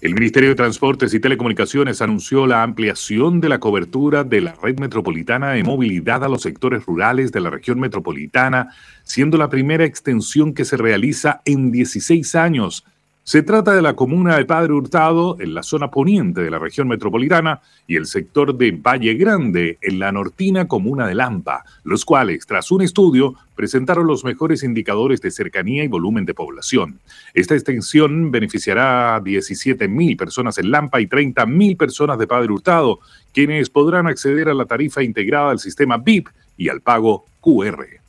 El 0.02 0.16
Ministerio 0.16 0.50
de 0.50 0.56
Transportes 0.56 1.14
y 1.14 1.20
Telecomunicaciones 1.20 2.02
anunció 2.02 2.48
la 2.48 2.64
ampliación 2.64 3.40
de 3.40 3.50
la 3.50 3.60
cobertura 3.60 4.24
de 4.24 4.42
la 4.42 4.56
red 4.56 4.80
metropolitana 4.80 5.52
de 5.52 5.64
movilidad 5.64 6.24
a 6.24 6.28
los 6.28 6.42
sectores 6.42 6.88
rurales 6.88 7.32
de 7.32 7.40
la 7.40 7.52
región 7.52 7.80
metropolitana, 7.80 8.70
siendo 9.04 9.38
la 9.38 9.52
primera 9.52 9.86
extensión 9.86 10.56
que 10.56 10.66
se 10.66 10.76
realiza 10.76 11.44
en 11.46 11.72
16 11.72 12.34
años 12.34 12.84
se 13.24 13.44
trata 13.44 13.74
de 13.74 13.84
la 13.84 13.94
comuna 13.94 14.36
de 14.36 14.46
Padre 14.46 14.74
Hurtado, 14.74 15.38
en 15.40 15.54
la 15.54 15.62
zona 15.62 15.92
poniente 15.92 16.42
de 16.42 16.50
la 16.50 16.58
región 16.58 16.88
metropolitana, 16.88 17.62
y 17.88 17.96
el 17.96 18.08
sector 18.08 18.56
de 18.58 18.72
Valle 18.72 19.14
Grande, 19.14 19.78
en 19.82 20.00
la 20.00 20.12
nortina 20.12 20.68
comuna 20.68 21.06
de 21.08 21.14
Lampa, 21.14 21.64
los 21.84 22.04
cuales, 22.04 22.48
tras 22.48 22.72
un 22.72 22.82
estudio, 22.82 23.36
presentaron 23.56 24.08
los 24.08 24.26
mejores 24.26 24.64
indicadores 24.64 25.22
de 25.22 25.30
cercanía 25.30 25.84
y 25.84 25.88
volumen 25.88 26.26
de 26.26 26.34
población. 26.34 27.00
Esta 27.36 27.54
extensión 27.54 28.32
beneficiará 28.32 29.16
a 29.16 29.22
17.000 29.22 30.18
personas 30.18 30.58
en 30.58 30.72
Lampa 30.72 31.00
y 31.00 31.06
30.000 31.06 31.78
personas 31.78 32.18
de 32.18 32.28
Padre 32.28 32.52
Hurtado, 32.52 33.00
quienes 33.34 33.70
podrán 33.70 34.08
acceder 34.08 34.50
a 34.50 34.56
la 34.56 34.66
tarifa 34.66 35.04
integrada 35.04 35.52
al 35.52 35.60
sistema 35.60 35.98
BIP 35.98 36.28
y 36.58 36.70
al 36.70 36.82
pago 36.82 37.26
QR. 37.40 38.01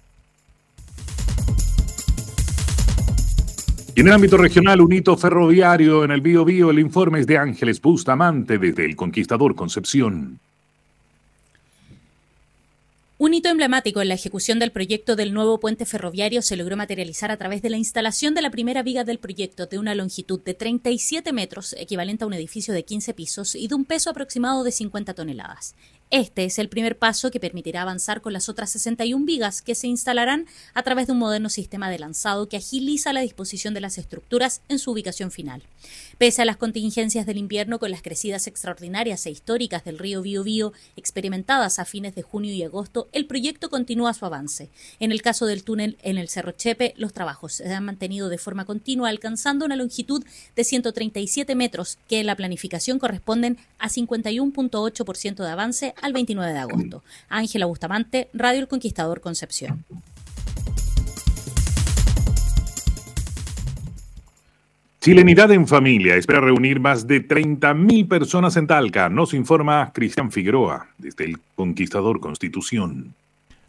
En 3.95 4.07
el 4.07 4.15
ámbito 4.15 4.39
regional, 4.39 4.81
un 4.81 4.91
hito 4.91 5.19
ferroviario 5.19 6.03
en 6.03 6.13
el 6.13 6.23
Bío 6.23 6.47
Bío, 6.47 6.71
el 6.71 6.79
informe 6.79 7.21
es 7.21 7.27
de 7.27 7.37
Ángeles 7.37 7.79
Bustamante 7.81 8.57
desde 8.57 8.87
el 8.87 8.97
Conquistador 8.97 9.55
Concepción. 9.55 10.41
Un 13.19 13.35
hito 13.35 13.51
emblemático 13.51 14.01
en 14.01 14.09
la 14.09 14.15
ejecución 14.15 14.59
del 14.59 14.73
proyecto 14.73 15.15
del 15.15 15.35
nuevo 15.35 15.61
puente 15.61 15.85
ferroviario 15.85 16.41
se 16.41 16.57
logró 16.57 16.77
materializar 16.77 17.31
a 17.31 17.37
través 17.37 17.61
de 17.61 17.69
la 17.69 17.77
instalación 17.77 18.35
de 18.35 18.41
la 18.41 18.51
primera 18.51 18.83
viga 18.83 19.05
del 19.05 19.19
proyecto 19.19 19.67
de 19.67 19.79
una 19.79 19.95
longitud 19.95 20.41
de 20.41 20.55
37 20.55 21.31
metros, 21.35 21.77
equivalente 21.79 22.25
a 22.25 22.27
un 22.27 22.33
edificio 22.33 22.73
de 22.73 22.85
15 22.85 23.13
pisos, 23.13 23.55
y 23.55 23.69
de 23.69 23.75
un 23.75 23.85
peso 23.85 24.09
aproximado 24.09 24.65
de 24.65 24.73
50 24.73 25.13
toneladas. 25.13 25.77
Este 26.13 26.45
es 26.45 26.59
el 26.59 26.69
primer 26.69 26.99
paso 26.99 27.31
que 27.31 27.41
permitirá 27.41 27.81
avanzar 27.81 28.21
con 28.21 28.35
las 28.35 28.51
otras 28.51 28.69
61 28.73 29.25
vigas 29.25 29.63
que 29.63 29.75
se 29.75 29.87
instalarán 29.87 30.47
a 30.75 30.83
través 30.83 31.07
de 31.07 31.15
un 31.15 31.19
moderno 31.19 31.49
sistema 31.49 31.89
de 31.89 31.99
lanzado 31.99 32.51
que 32.51 32.59
agiliza 32.59 33.15
la 33.15 33.23
disposición 33.23 33.73
de 33.73 33.81
las 33.81 33.97
estructuras 33.97 34.61
en 34.69 34.79
su 34.79 34.91
ubicación 34.91 35.31
final. 35.31 35.63
Pese 36.19 36.43
a 36.43 36.45
las 36.45 36.59
contingencias 36.59 37.25
del 37.25 37.39
invierno 37.39 37.79
con 37.79 37.91
las 37.91 38.03
crecidas 38.03 38.47
extraordinarias 38.47 39.25
e 39.25 39.31
históricas 39.31 39.85
del 39.85 39.99
río 39.99 40.21
Biobío 40.21 40.75
experimentadas 40.97 41.79
a 41.79 41.87
fines 41.87 42.15
de 42.15 42.21
junio 42.21 42.53
y 42.53 42.63
agosto, 42.63 43.09
el 43.13 43.25
proyecto 43.25 43.71
continúa 43.71 44.13
su 44.13 44.27
avance. 44.27 44.69
En 45.01 45.13
el 45.13 45.23
caso 45.23 45.47
del 45.47 45.65
túnel 45.65 45.97
en 46.03 46.19
el 46.19 46.29
Cerro 46.29 46.53
Chepe, 46.53 46.93
los 46.99 47.15
trabajos 47.15 47.55
se 47.55 47.73
han 47.73 47.87
mantenido 47.87 48.29
de 48.29 48.37
forma 48.37 48.67
continua, 48.67 49.09
alcanzando 49.09 49.65
una 49.65 49.77
longitud 49.77 50.23
de 50.57 50.65
137 50.65 51.55
metros, 51.55 51.97
que 52.07 52.21
en 52.21 52.27
la 52.27 52.37
planificación 52.37 52.99
corresponden 52.99 53.57
a 53.79 53.89
51.8% 53.89 55.37
de 55.37 55.51
avance 55.51 55.95
al 56.03 56.13
29 56.13 56.53
de 56.53 56.59
agosto. 56.59 57.03
Ángela 57.29 57.67
Bustamante, 57.67 58.29
Radio 58.35 58.61
El 58.61 58.69
Conquistador 58.69 59.21
Concepción. 59.21 59.85
Chilenidad 65.01 65.51
en 65.51 65.67
familia 65.67 66.15
espera 66.15 66.41
reunir 66.41 66.79
más 66.79 67.09
de 67.09 67.27
30.000 67.27 68.07
personas 68.07 68.57
en 68.57 68.69
Talca, 68.69 69.09
nos 69.09 69.35
informa 69.35 69.91
Cristian 69.93 70.31
Figueroa 70.31 70.87
desde 70.97 71.25
el 71.25 71.39
Conquistador 71.57 72.21
Constitución. 72.21 73.13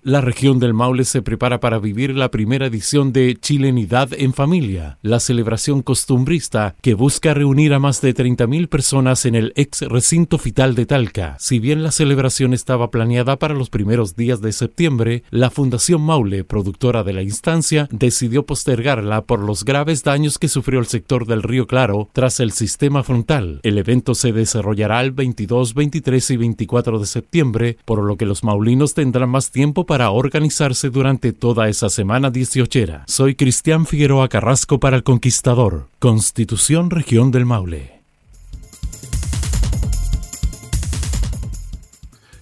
La 0.05 0.19
región 0.19 0.59
del 0.59 0.73
Maule 0.73 1.05
se 1.05 1.21
prepara 1.21 1.61
para 1.61 1.79
vivir 1.79 2.13
la 2.13 2.29
primera 2.29 2.65
edición 2.65 3.13
de 3.13 3.37
Chilenidad 3.39 4.09
en 4.11 4.33
Familia, 4.33 4.97
la 5.01 5.21
celebración 5.21 5.81
costumbrista 5.81 6.75
que 6.81 6.93
busca 6.93 7.33
reunir 7.33 7.73
a 7.73 7.79
más 7.79 8.01
de 8.01 8.13
30.000 8.13 8.67
personas 8.67 9.25
en 9.25 9.35
el 9.35 9.53
ex 9.55 9.79
recinto 9.83 10.37
fital 10.37 10.75
de 10.75 10.85
Talca. 10.85 11.37
Si 11.39 11.59
bien 11.59 11.83
la 11.83 11.91
celebración 11.91 12.53
estaba 12.53 12.91
planeada 12.91 13.39
para 13.39 13.53
los 13.53 13.69
primeros 13.69 14.17
días 14.17 14.41
de 14.41 14.51
septiembre, 14.51 15.23
la 15.29 15.49
Fundación 15.49 16.01
Maule, 16.01 16.43
productora 16.43 17.05
de 17.05 17.13
la 17.13 17.21
instancia, 17.21 17.87
decidió 17.89 18.45
postergarla 18.45 19.21
por 19.21 19.39
los 19.39 19.63
graves 19.63 20.03
daños 20.03 20.37
que 20.37 20.49
sufrió 20.49 20.81
el 20.81 20.87
sector 20.87 21.25
del 21.25 21.43
Río 21.43 21.65
Claro 21.65 22.09
tras 22.11 22.41
el 22.41 22.51
sistema 22.51 23.03
frontal. 23.03 23.61
El 23.63 23.77
evento 23.77 24.15
se 24.15 24.33
desarrollará 24.33 24.99
el 24.99 25.13
22, 25.13 25.73
23 25.73 26.31
y 26.31 26.35
24 26.35 26.99
de 26.99 27.05
septiembre, 27.05 27.77
por 27.85 28.03
lo 28.03 28.17
que 28.17 28.25
los 28.25 28.43
maulinos 28.43 28.95
tendrán 28.95 29.29
más 29.29 29.49
tiempo 29.49 29.85
para 29.85 29.92
para 29.93 30.09
organizarse 30.09 30.89
durante 30.89 31.33
toda 31.33 31.69
esa 31.69 31.87
semana 31.87 32.31
dieciochera. 32.31 33.03
Soy 33.05 33.35
Cristian 33.35 33.85
Figueroa 33.85 34.27
Carrasco 34.27 34.79
para 34.79 34.95
El 34.95 35.03
Conquistador, 35.03 35.87
Constitución 35.99 36.89
Región 36.89 37.29
del 37.29 37.45
Maule. 37.45 38.01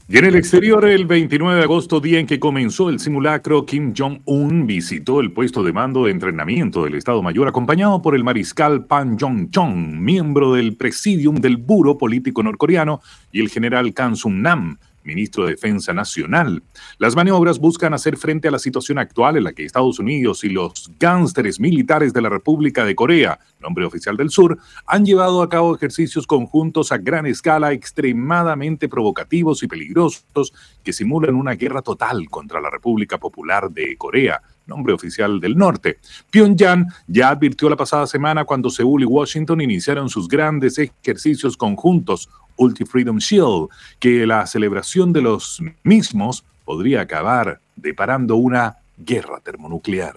Y 0.08 0.18
en 0.18 0.26
el 0.26 0.36
exterior, 0.38 0.86
el 0.86 1.06
29 1.06 1.58
de 1.58 1.64
agosto, 1.64 2.00
día 2.00 2.20
en 2.20 2.28
que 2.28 2.40
comenzó 2.40 2.90
el 2.90 3.00
simulacro, 3.00 3.66
Kim 3.66 3.94
Jong-un 3.98 4.66
visitó 4.66 5.20
el 5.20 5.34
puesto 5.34 5.62
de 5.62 5.74
mando 5.74 6.06
de 6.06 6.12
entrenamiento 6.12 6.86
del 6.86 6.96
Estado 6.96 7.22
Mayor 7.22 7.50
acompañado 7.50 8.02
por 8.02 8.16
el 8.16 8.24
mariscal 8.24 8.86
Pan 8.86 9.18
Jong-chong, 9.20 10.00
miembro 10.00 10.54
del 10.54 10.78
presidium 10.78 11.36
del 11.36 11.58
Buro 11.58 11.98
Político 11.98 12.44
Norcoreano, 12.44 13.02
y 13.34 13.42
el 13.42 13.50
general 13.50 13.94
Kang 13.94 14.16
Sung-nam, 14.16 14.78
ministro 15.04 15.46
de 15.46 15.52
Defensa 15.52 15.94
Nacional. 15.94 16.64
Las 16.98 17.16
maniobras 17.16 17.60
buscan 17.60 17.94
hacer 17.94 18.18
frente 18.18 18.48
a 18.48 18.52
la 18.52 18.60
situación 18.60 18.98
actual 18.98 19.38
en 19.38 19.44
la 19.44 19.54
que 19.54 19.66
Estados 19.66 20.00
Unidos 20.00 20.44
y 20.44 20.50
los 20.50 20.92
gánsteres 21.00 21.60
militares 21.60 22.14
de 22.14 22.22
la 22.22 22.30
República 22.30 22.86
de 22.86 22.96
Corea, 22.96 23.40
nombre 23.60 23.86
oficial 23.86 24.18
del 24.18 24.30
sur, 24.30 24.58
han 24.86 25.06
llevado 25.06 25.42
a 25.42 25.50
cabo 25.50 25.76
ejercicios 25.76 26.28
conjuntos 26.28 26.92
a 26.92 26.98
gran 26.98 27.26
escala 27.26 27.72
extremadamente 27.72 28.90
provocativos 28.90 29.64
y 29.64 29.68
peligrosos 29.68 30.54
que 30.84 30.94
simulan 30.94 31.36
una 31.36 31.54
guerra 31.54 31.82
total 31.82 32.30
contra 32.30 32.62
la 32.62 32.70
República 32.70 33.18
Popular 33.18 33.70
de 33.70 33.96
Corea 33.98 34.42
nombre 34.72 34.94
oficial 34.94 35.40
del 35.40 35.58
norte. 35.58 36.00
Pyongyang 36.30 36.88
ya 37.08 37.30
advirtió 37.30 37.70
la 37.70 37.76
pasada 37.76 38.08
semana 38.08 38.46
cuando 38.46 38.70
Seúl 38.70 39.02
y 39.02 39.06
Washington 39.06 39.62
iniciaron 39.62 40.10
sus 40.10 40.28
grandes 40.28 40.78
ejercicios 40.78 41.58
conjuntos 41.58 42.30
Ulti 42.62 42.86
Freedom 42.86 43.18
Shield, 43.18 43.70
que 44.00 44.26
la 44.28 44.46
celebración 44.46 45.12
de 45.12 45.22
los 45.22 45.62
mismos 45.84 46.44
podría 46.64 47.02
acabar 47.02 47.60
deparando 47.76 48.36
una 48.36 48.78
guerra 48.98 49.40
termonuclear. 49.40 50.16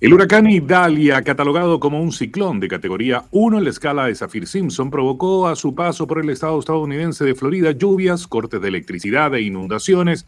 El 0.00 0.12
huracán 0.12 0.50
Idalia, 0.50 1.22
catalogado 1.22 1.80
como 1.80 2.02
un 2.02 2.12
ciclón 2.12 2.60
de 2.60 2.68
categoría 2.68 3.24
1 3.30 3.58
en 3.58 3.64
la 3.64 3.70
escala 3.70 4.06
de 4.06 4.14
Saffir-Simpson, 4.14 4.90
provocó 4.90 5.46
a 5.46 5.56
su 5.56 5.74
paso 5.74 6.06
por 6.06 6.18
el 6.18 6.28
estado 6.28 6.58
estadounidense 6.58 7.24
de 7.24 7.34
Florida 7.34 7.70
lluvias, 7.70 8.26
cortes 8.26 8.60
de 8.60 8.68
electricidad 8.68 9.32
e 9.34 9.40
inundaciones, 9.40 10.26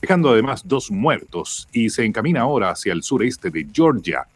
dejando 0.00 0.30
además 0.30 0.62
dos 0.64 0.90
muertos, 0.90 1.68
y 1.72 1.90
se 1.90 2.04
encamina 2.06 2.42
ahora 2.42 2.70
hacia 2.70 2.94
el 2.94 3.02
sureste 3.02 3.50
de 3.50 3.66
Georgia. 3.70 4.26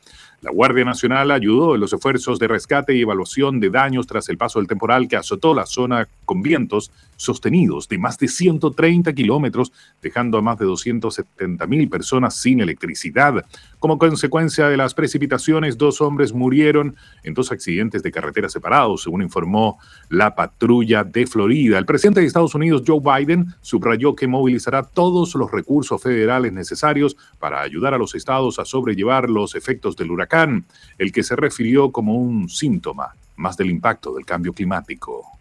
La 0.45 0.51
Guardia 0.51 0.85
Nacional 0.85 1.31
ayudó 1.31 1.75
en 1.75 1.81
los 1.81 1.95
esfuerzos 1.95 2.39
de 2.39 2.49
rescate 2.49 2.95
y 2.95 3.01
evaluación 3.01 3.61
de 3.61 3.71
daños 3.71 4.07
tras 4.07 4.29
el 4.29 4.37
paso 4.37 4.59
del 4.59 4.69
temporal 4.69 5.09
que 5.09 5.17
azotó 5.17 5.55
la 5.55 5.65
zona 5.65 6.07
con 6.27 6.43
vientos 6.43 6.93
sostenidos 7.25 7.89
de 7.89 7.99
más 7.99 8.19
de 8.19 8.29
130 8.29 9.13
kilómetros, 9.13 9.73
dejando 10.03 10.39
a 10.39 10.43
más 10.43 10.59
de 10.59 10.65
270 10.67 11.67
mil 11.67 11.89
personas 11.89 12.37
sin 12.37 12.61
electricidad. 12.61 13.45
Como 13.79 13.99
consecuencia 13.99 14.69
de 14.69 14.77
las 14.77 14.95
precipitaciones, 14.95 15.77
dos 15.77 16.01
hombres 16.01 16.33
murieron 16.33 16.97
en 17.23 17.35
dos 17.35 17.53
accidentes 17.53 18.03
de 18.03 18.13
carretera 18.13 18.49
separados, 18.49 19.03
según 19.03 19.23
informó 19.23 19.79
la 20.09 20.35
patrulla 20.35 21.05
de 21.05 21.27
Florida. 21.27 21.79
El 21.79 21.87
presidente 21.87 22.21
de 22.21 22.27
Estados 22.27 22.55
Unidos, 22.55 22.83
Joe 22.87 23.01
Biden, 23.01 23.55
subrayó 23.61 24.15
que 24.15 24.27
movilizará 24.27 24.83
todos 24.83 25.35
los 25.35 25.51
recursos 25.51 26.03
federales 26.03 26.53
necesarios 26.53 27.17
para 27.39 27.61
ayudar 27.61 27.95
a 27.95 27.99
los 27.99 28.15
estados 28.15 28.59
a 28.59 28.65
sobrellevar 28.65 29.29
los 29.29 29.55
efectos 29.55 29.97
del 29.97 30.11
huracán, 30.11 30.65
el 30.99 31.13
que 31.13 31.23
se 31.23 31.37
refirió 31.37 31.91
como 31.91 32.15
un 32.15 32.49
síntoma 32.49 33.15
más 33.37 33.57
del 33.57 33.71
impacto 33.71 34.15
del 34.15 34.25
cambio 34.25 34.53
climático. 34.53 35.34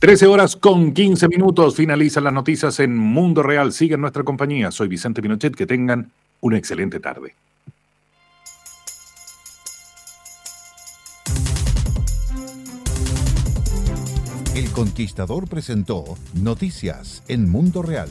13 0.00 0.28
horas 0.28 0.56
con 0.56 0.92
15 0.94 1.28
minutos 1.28 1.76
finalizan 1.76 2.24
las 2.24 2.32
noticias 2.32 2.80
en 2.80 2.96
Mundo 2.96 3.42
Real. 3.42 3.70
Sigan 3.70 4.00
nuestra 4.00 4.24
compañía. 4.24 4.70
Soy 4.70 4.88
Vicente 4.88 5.20
Pinochet. 5.20 5.54
Que 5.54 5.66
tengan 5.66 6.10
una 6.40 6.56
excelente 6.56 7.00
tarde. 7.00 7.34
El 14.54 14.70
Conquistador 14.70 15.46
presentó 15.46 16.16
Noticias 16.32 17.22
en 17.28 17.50
Mundo 17.50 17.82
Real. 17.82 18.08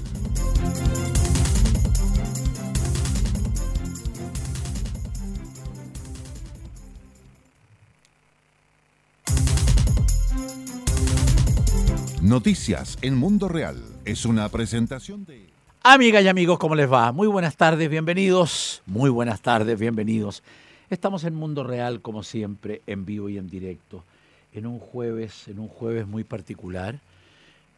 Noticias 12.22 12.98
en 13.02 13.16
Mundo 13.16 13.48
Real 13.48 13.82
es 14.04 14.26
una 14.26 14.50
presentación 14.50 15.24
de... 15.24 15.48
Amigas 15.84 16.22
y 16.22 16.28
amigos, 16.28 16.60
¿cómo 16.60 16.76
les 16.76 16.92
va? 16.92 17.14
Muy 17.14 17.30
buenas 17.30 17.56
tardes, 17.56 17.90
bienvenidos. 17.90 18.82
Muy 18.86 19.10
buenas 19.10 19.40
tardes, 19.40 19.80
bienvenidos. 19.80 20.44
Estamos 20.90 21.24
en 21.24 21.34
Mundo 21.34 21.64
Real, 21.64 22.02
como 22.02 22.24
siempre, 22.24 22.82
en 22.88 23.06
vivo 23.06 23.30
y 23.30 23.38
en 23.38 23.50
directo. 23.50 24.04
En 24.52 24.68
un 24.68 24.80
jueves, 24.80 25.48
en 25.48 25.60
un 25.60 25.70
jueves 25.70 26.08
muy 26.08 26.26
particular. 26.26 27.00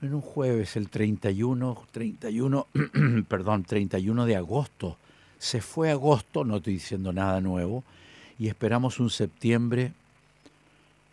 En 0.02 0.16
un 0.16 0.22
jueves, 0.22 0.76
el 0.76 0.90
31, 0.90 1.78
31, 1.92 2.68
perdón, 3.28 3.64
31 3.64 4.26
de 4.26 4.38
agosto. 4.38 4.98
Se 5.38 5.62
fue 5.62 5.92
agosto, 5.92 6.44
no 6.46 6.58
estoy 6.58 6.74
diciendo 6.74 7.14
nada 7.14 7.42
nuevo, 7.42 7.84
y 8.40 8.48
esperamos 8.48 9.00
un 9.00 9.12
septiembre 9.12 9.94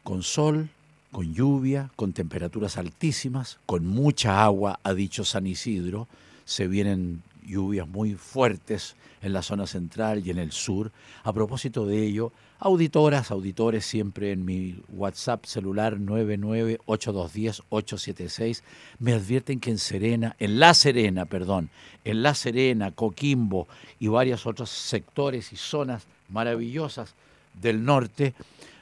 con 0.03 0.23
sol, 0.23 0.71
con 1.13 1.33
lluvia, 1.33 1.93
con 1.97 2.13
temperaturas 2.13 2.77
altísimas, 2.77 3.59
con 3.67 3.87
mucha 3.87 4.45
agua, 4.45 4.81
ha 4.83 4.93
dicho 4.95 5.25
San 5.25 5.47
Isidro. 5.47 6.09
Se 6.45 6.67
vienen 6.69 7.23
lluvias 7.47 7.89
muy 7.89 8.15
fuertes 8.15 8.97
en 9.23 9.33
la 9.33 9.41
zona 9.43 9.67
central 9.67 10.23
y 10.25 10.31
en 10.31 10.39
el 10.39 10.53
sur. 10.53 10.93
A 11.25 11.33
propósito 11.33 11.85
de 11.87 12.05
ello, 12.05 12.31
auditoras, 12.59 13.31
auditores, 13.31 13.87
siempre 13.87 14.33
en 14.33 14.45
mi 14.45 14.77
WhatsApp 14.91 15.47
celular 15.47 15.97
998210876 15.99 18.63
me 18.99 19.15
advierten 19.15 19.61
que 19.61 19.71
en 19.71 19.79
Serena, 19.79 20.37
en 20.39 20.61
La 20.61 20.75
Serena, 20.75 21.25
perdón, 21.25 21.71
en 22.05 22.23
La 22.23 22.35
Serena, 22.35 22.91
Coquimbo 22.93 23.67
y 23.99 24.09
varios 24.09 24.45
otros 24.47 24.69
sectores 24.71 25.51
y 25.53 25.57
zonas 25.57 26.07
maravillosas 26.29 27.15
del 27.61 27.85
norte, 27.85 28.35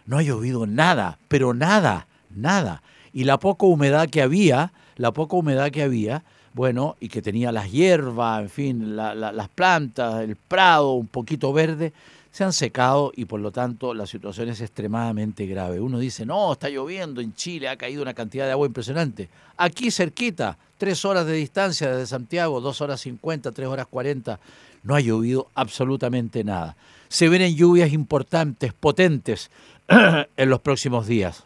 no 0.07 0.19
ha 0.19 0.23
llovido 0.23 0.67
nada, 0.67 1.19
pero 1.29 1.55
nada 1.55 2.09
nada. 2.37 2.83
Y 3.13 3.25
la 3.25 3.39
poca 3.39 3.67
humedad 3.67 4.09
que 4.09 4.23
había, 4.23 4.73
la 4.97 5.13
poca 5.13 5.37
humedad 5.37 5.71
que 5.71 5.83
había, 5.83 6.23
bueno, 6.53 6.97
y 7.01 7.09
que 7.09 7.23
tenía 7.23 7.53
las 7.53 7.71
hierbas, 7.71 8.43
en 8.43 8.49
fin, 8.49 8.97
las 8.97 9.49
plantas, 9.51 10.23
el 10.23 10.37
prado 10.37 10.93
un 10.93 11.07
poquito 11.07 11.53
verde, 11.53 11.93
se 12.37 12.45
han 12.45 12.53
secado 12.53 13.13
y 13.17 13.25
por 13.25 13.41
lo 13.41 13.51
tanto 13.51 13.95
la 13.95 14.05
situación 14.05 14.51
es 14.51 14.61
extremadamente 14.61 15.47
grave. 15.47 15.81
Uno 15.81 15.99
dice, 15.99 16.27
no, 16.27 16.53
está 16.53 16.69
lloviendo 16.69 17.23
en 17.23 17.35
Chile, 17.35 17.67
ha 17.67 17.77
caído 17.77 18.03
una 18.03 18.13
cantidad 18.13 18.45
de 18.45 18.53
agua 18.53 18.67
impresionante. 18.67 19.31
Aquí 19.57 19.91
cerquita, 19.91 20.59
tres 20.77 21.07
horas 21.07 21.25
de 21.25 21.33
distancia 21.33 21.91
desde 21.91 22.07
Santiago, 22.07 22.61
dos 22.61 22.83
horas 22.83 23.01
cincuenta, 23.01 23.53
tres 23.53 23.69
horas 23.69 23.87
cuarenta, 23.87 24.39
no 24.83 24.95
ha 24.95 25.01
llovido 25.01 25.49
absolutamente 25.55 26.45
nada. 26.45 26.77
Se 27.09 27.31
vienen 27.31 27.57
lluvias 27.57 27.91
importantes, 27.95 28.75
potentes 28.75 29.51
en 29.89 30.51
los 30.51 30.61
próximos 30.61 31.07
días. 31.07 31.46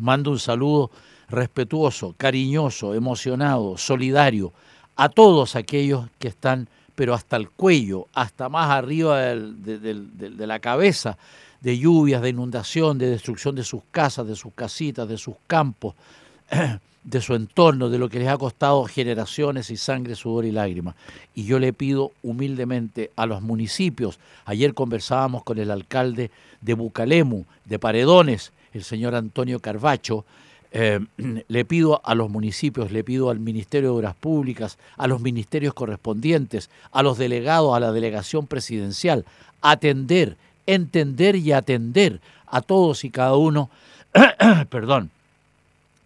Mando 0.00 0.30
un 0.30 0.38
saludo 0.38 0.90
respetuoso, 1.28 2.14
cariñoso, 2.16 2.94
emocionado, 2.94 3.76
solidario 3.76 4.52
a 4.96 5.08
todos 5.08 5.56
aquellos 5.56 6.06
que 6.18 6.28
están, 6.28 6.68
pero 6.94 7.14
hasta 7.14 7.36
el 7.36 7.50
cuello, 7.50 8.06
hasta 8.14 8.48
más 8.48 8.70
arriba 8.70 9.18
de, 9.18 10.46
la 10.46 10.58
cabeza, 10.58 11.18
de 11.60 11.78
lluvias, 11.78 12.22
de 12.22 12.30
inundación, 12.30 12.98
de 12.98 13.10
destrucción 13.10 13.54
de 13.54 13.64
sus 13.64 13.82
casas, 13.90 14.26
de 14.26 14.36
sus 14.36 14.52
casitas, 14.54 15.06
de 15.08 15.18
sus 15.18 15.34
campos, 15.46 15.94
de 17.04 17.20
su 17.20 17.34
entorno, 17.34 17.88
de 17.88 17.98
lo 17.98 18.08
que 18.08 18.18
les 18.18 18.28
ha 18.28 18.36
costado 18.36 18.84
generaciones 18.84 19.70
y 19.70 19.76
sangre, 19.76 20.14
sudor 20.14 20.44
y 20.46 20.52
lágrimas. 20.52 20.96
Y 21.34 21.44
yo 21.44 21.58
le 21.58 21.72
pido 21.72 22.12
humildemente 22.22 23.10
a 23.16 23.26
los 23.26 23.42
municipios, 23.42 24.18
ayer 24.44 24.72
conversábamos 24.74 25.44
con 25.44 25.58
el 25.58 25.70
alcalde 25.70 26.30
de 26.60 26.74
Bucalemu, 26.74 27.44
de 27.66 27.78
Paredones, 27.78 28.52
el 28.72 28.84
señor 28.84 29.14
Antonio 29.14 29.60
Carvacho, 29.60 30.24
eh, 30.72 31.00
le 31.48 31.64
pido 31.64 32.00
a 32.04 32.14
los 32.14 32.30
municipios, 32.30 32.92
le 32.92 33.04
pido 33.04 33.30
al 33.30 33.40
Ministerio 33.40 33.90
de 33.90 33.96
Obras 33.96 34.14
Públicas, 34.14 34.78
a 34.96 35.06
los 35.06 35.20
ministerios 35.20 35.74
correspondientes, 35.74 36.70
a 36.92 37.02
los 37.02 37.18
delegados, 37.18 37.74
a 37.74 37.80
la 37.80 37.92
delegación 37.92 38.46
presidencial, 38.46 39.24
atender, 39.62 40.36
entender 40.66 41.36
y 41.36 41.52
atender 41.52 42.20
a 42.46 42.60
todos 42.60 43.04
y 43.04 43.10
cada 43.10 43.36
uno, 43.36 43.70
perdón, 44.70 45.10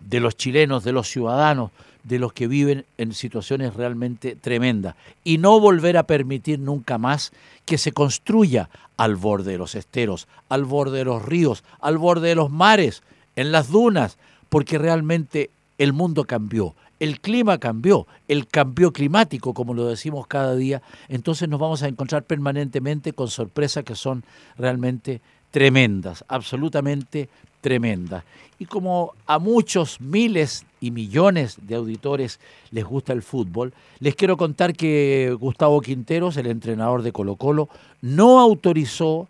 de 0.01 0.21
los 0.21 0.37
chilenos, 0.37 0.85
de 0.85 0.93
los 0.93 1.09
ciudadanos, 1.09 1.71
de 2.05 2.19
los 2.19 2.33
que 2.33 2.47
viven 2.47 2.85
en 2.99 3.13
situaciones 3.15 3.75
realmente 3.75 4.37
tremendas 4.37 4.95
y 5.25 5.39
no 5.39 5.59
volver 5.59 5.97
a 5.97 6.07
permitir 6.07 6.61
nunca 6.61 6.99
más 6.99 7.33
que 7.65 7.79
se 7.79 7.93
construya 7.93 8.69
al 8.97 9.17
borde 9.17 9.53
de 9.53 9.59
los 9.59 9.75
esteros, 9.75 10.29
al 10.49 10.65
borde 10.65 10.99
de 10.99 11.05
los 11.05 11.23
ríos, 11.25 11.65
al 11.81 11.99
borde 11.99 12.29
de 12.29 12.35
los 12.35 12.51
mares, 12.51 13.03
en 13.37 13.51
las 13.51 13.69
dunas, 13.69 14.19
porque 14.49 14.79
realmente 14.79 15.51
el 15.79 15.93
mundo 15.93 16.25
cambió, 16.25 16.75
el 17.01 17.21
clima 17.21 17.59
cambió, 17.59 18.07
el 18.29 18.47
cambio 18.47 18.93
climático, 18.93 19.53
como 19.53 19.75
lo 19.75 19.87
decimos 19.87 20.27
cada 20.27 20.55
día, 20.55 20.83
entonces 21.09 21.49
nos 21.49 21.59
vamos 21.59 21.83
a 21.83 21.89
encontrar 21.89 22.23
permanentemente 22.23 23.13
con 23.13 23.29
sorpresas 23.29 23.85
que 23.85 23.97
son 23.97 24.25
realmente 24.57 25.21
tremendas, 25.51 26.25
absolutamente 26.29 27.29
tremendas. 27.61 28.25
Y 28.59 28.67
como 28.67 29.15
a 29.27 29.39
muchos 29.39 30.01
miles 30.01 30.65
y 30.85 30.91
millones 30.91 31.57
de 31.63 31.77
auditores 31.77 32.39
les 32.71 32.85
gusta 32.85 33.15
el 33.15 33.23
fútbol, 33.23 33.73
les 34.01 34.15
quiero 34.15 34.37
contar 34.37 34.75
que 34.75 35.35
Gustavo 35.41 35.81
Quinteros, 35.81 36.37
el 36.37 36.47
entrenador 36.47 37.01
de 37.01 37.13
Colo 37.13 37.37
Colo, 37.37 37.71
no 38.03 38.39
autorizó 38.39 39.27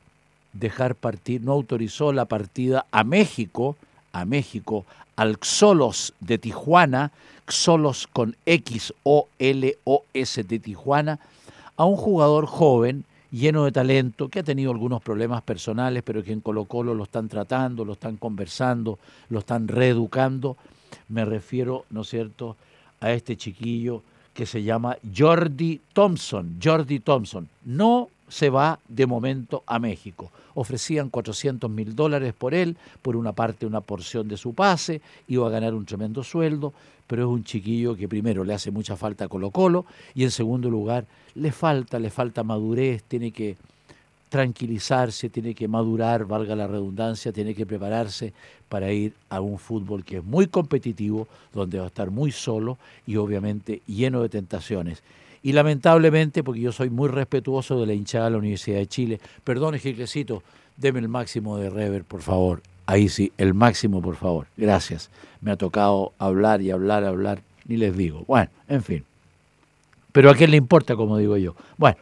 dejar 0.53 0.97
partir, 0.97 1.43
no 1.43 1.53
autorizó 1.53 2.12
la 2.12 2.25
partida 2.25 2.87
a 2.90 3.05
México, 3.05 3.77
a 4.12 4.25
México, 4.25 4.85
al 5.14 5.37
Xolos 5.40 6.12
de 6.19 6.38
Tijuana, 6.38 7.12
Xolos 7.47 8.09
con 8.12 8.35
X 8.47 8.93
O 9.05 9.29
L 9.38 9.77
O 9.85 10.03
S 10.12 10.43
de 10.43 10.59
Tijuana, 10.59 11.21
a 11.77 11.85
un 11.85 11.97
jugador 11.97 12.47
joven 12.47 13.05
lleno 13.31 13.64
de 13.64 13.73
talento, 13.73 14.29
que 14.29 14.40
ha 14.40 14.45
tenido 14.45 14.71
algunos 14.71 15.03
problemas 15.03 15.43
personales, 15.43 16.03
pero 16.05 16.23
que 16.23 16.33
en 16.33 16.40
Colo 16.40 16.64
Colo 16.64 16.95
lo 16.95 17.05
están 17.05 17.29
tratando, 17.29 17.85
lo 17.85 17.95
están 17.95 18.17
conversando, 18.17 18.99
lo 19.29 19.40
están 19.40 19.67
reeducando. 19.69 20.57
Me 21.09 21.25
refiero, 21.25 21.85
¿no 21.90 22.03
es 22.03 22.09
cierto?, 22.09 22.57
a 23.01 23.12
este 23.12 23.37
chiquillo 23.37 24.03
que 24.33 24.47
se 24.47 24.62
llama 24.62 24.97
Jordi 25.17 25.81
Thompson. 25.93 26.59
Jordi 26.62 27.01
Thompson. 27.01 27.49
No 27.64 28.09
se 28.29 28.51
va 28.51 28.81
de 28.88 29.07
momento 29.07 29.62
a 29.67 29.79
México. 29.79 30.31
Ofrecían 30.55 31.11
400 31.11 31.71
mil 31.71 31.95
dólares 31.95 32.33
por 32.33 32.55
él, 32.55 32.77
por 33.03 33.17
una 33.17 33.33
parte 33.33 33.67
una 33.67 33.81
porción 33.81 34.27
de 34.29 34.37
su 34.37 34.55
pase, 34.55 35.01
iba 35.29 35.47
a 35.47 35.51
ganar 35.51 35.75
un 35.75 35.85
tremendo 35.85 36.25
sueldo, 36.25 36.73
pero 37.07 37.23
es 37.23 37.29
un 37.29 37.45
chiquillo 37.45 37.95
que 37.97 38.09
primero 38.09 38.45
le 38.45 38.55
hace 38.55 38.71
mucha 38.71 38.97
falta 38.97 39.29
Colo 39.29 39.51
Colo 39.51 39.85
y 40.14 40.25
en 40.25 40.31
segundo 40.31 40.71
lugar 40.71 41.07
le 41.35 41.53
falta, 41.53 41.99
le 41.99 42.11
falta 42.11 42.43
madurez, 42.43 43.03
tiene 43.05 43.31
que 43.31 43.57
tranquilizarse, 44.35 45.31
tiene 45.31 45.55
que 45.55 45.68
madurar, 45.68 46.25
valga 46.25 46.57
la 46.57 46.66
redundancia, 46.66 47.31
tiene 47.31 47.55
que 47.55 47.64
prepararse 47.64 48.33
para 48.68 48.90
ir 48.90 49.12
a 49.29 49.40
un 49.40 49.61
fútbol 49.61 50.05
que 50.05 50.16
es 50.16 50.25
muy 50.25 50.49
competitivo, 50.49 51.29
donde 51.53 51.79
va 51.79 51.85
a 51.85 51.87
estar 51.87 52.11
muy 52.11 52.33
solo 52.33 52.77
y 53.07 53.14
obviamente 53.14 53.81
lleno 53.87 54.23
de 54.23 54.29
tentaciones. 54.29 55.05
Y 55.44 55.53
lamentablemente, 55.53 56.42
porque 56.42 56.62
yo 56.62 56.73
soy 56.73 56.90
muy 56.90 57.09
respetuoso 57.11 57.79
de 57.79 57.87
la 57.87 57.94
hinchada 57.94 58.25
de 58.25 58.31
la 58.33 58.38
Universidad 58.38 58.79
de 58.79 58.88
Chile, 58.88 59.20
perdón, 59.44 59.79
Gilclecito, 59.79 60.42
deme 60.77 60.99
el 60.99 61.09
máximo 61.09 61.57
de 61.57 61.70
rever, 61.70 62.03
por 62.03 62.23
favor. 62.23 62.61
Ahí 62.87 63.09
sí, 63.09 63.31
el 63.38 63.55
máximo, 63.55 64.03
por 64.03 64.16
favor. 64.16 64.49
Gracias. 64.57 65.11
Me 65.42 65.53
ha 65.53 65.57
tocado 65.57 66.12
hablar 66.18 66.61
y 66.61 66.73
hablar, 66.73 67.05
hablar, 67.05 67.40
ni 67.68 67.77
les 67.77 67.97
digo. 67.97 68.25
Bueno, 68.27 68.51
en 68.66 68.83
fin. 68.83 69.05
Pero 70.11 70.29
a 70.29 70.35
quién 70.35 70.51
le 70.51 70.57
importa, 70.57 70.97
como 70.97 71.18
digo 71.18 71.37
yo. 71.37 71.55
Bueno, 71.77 71.99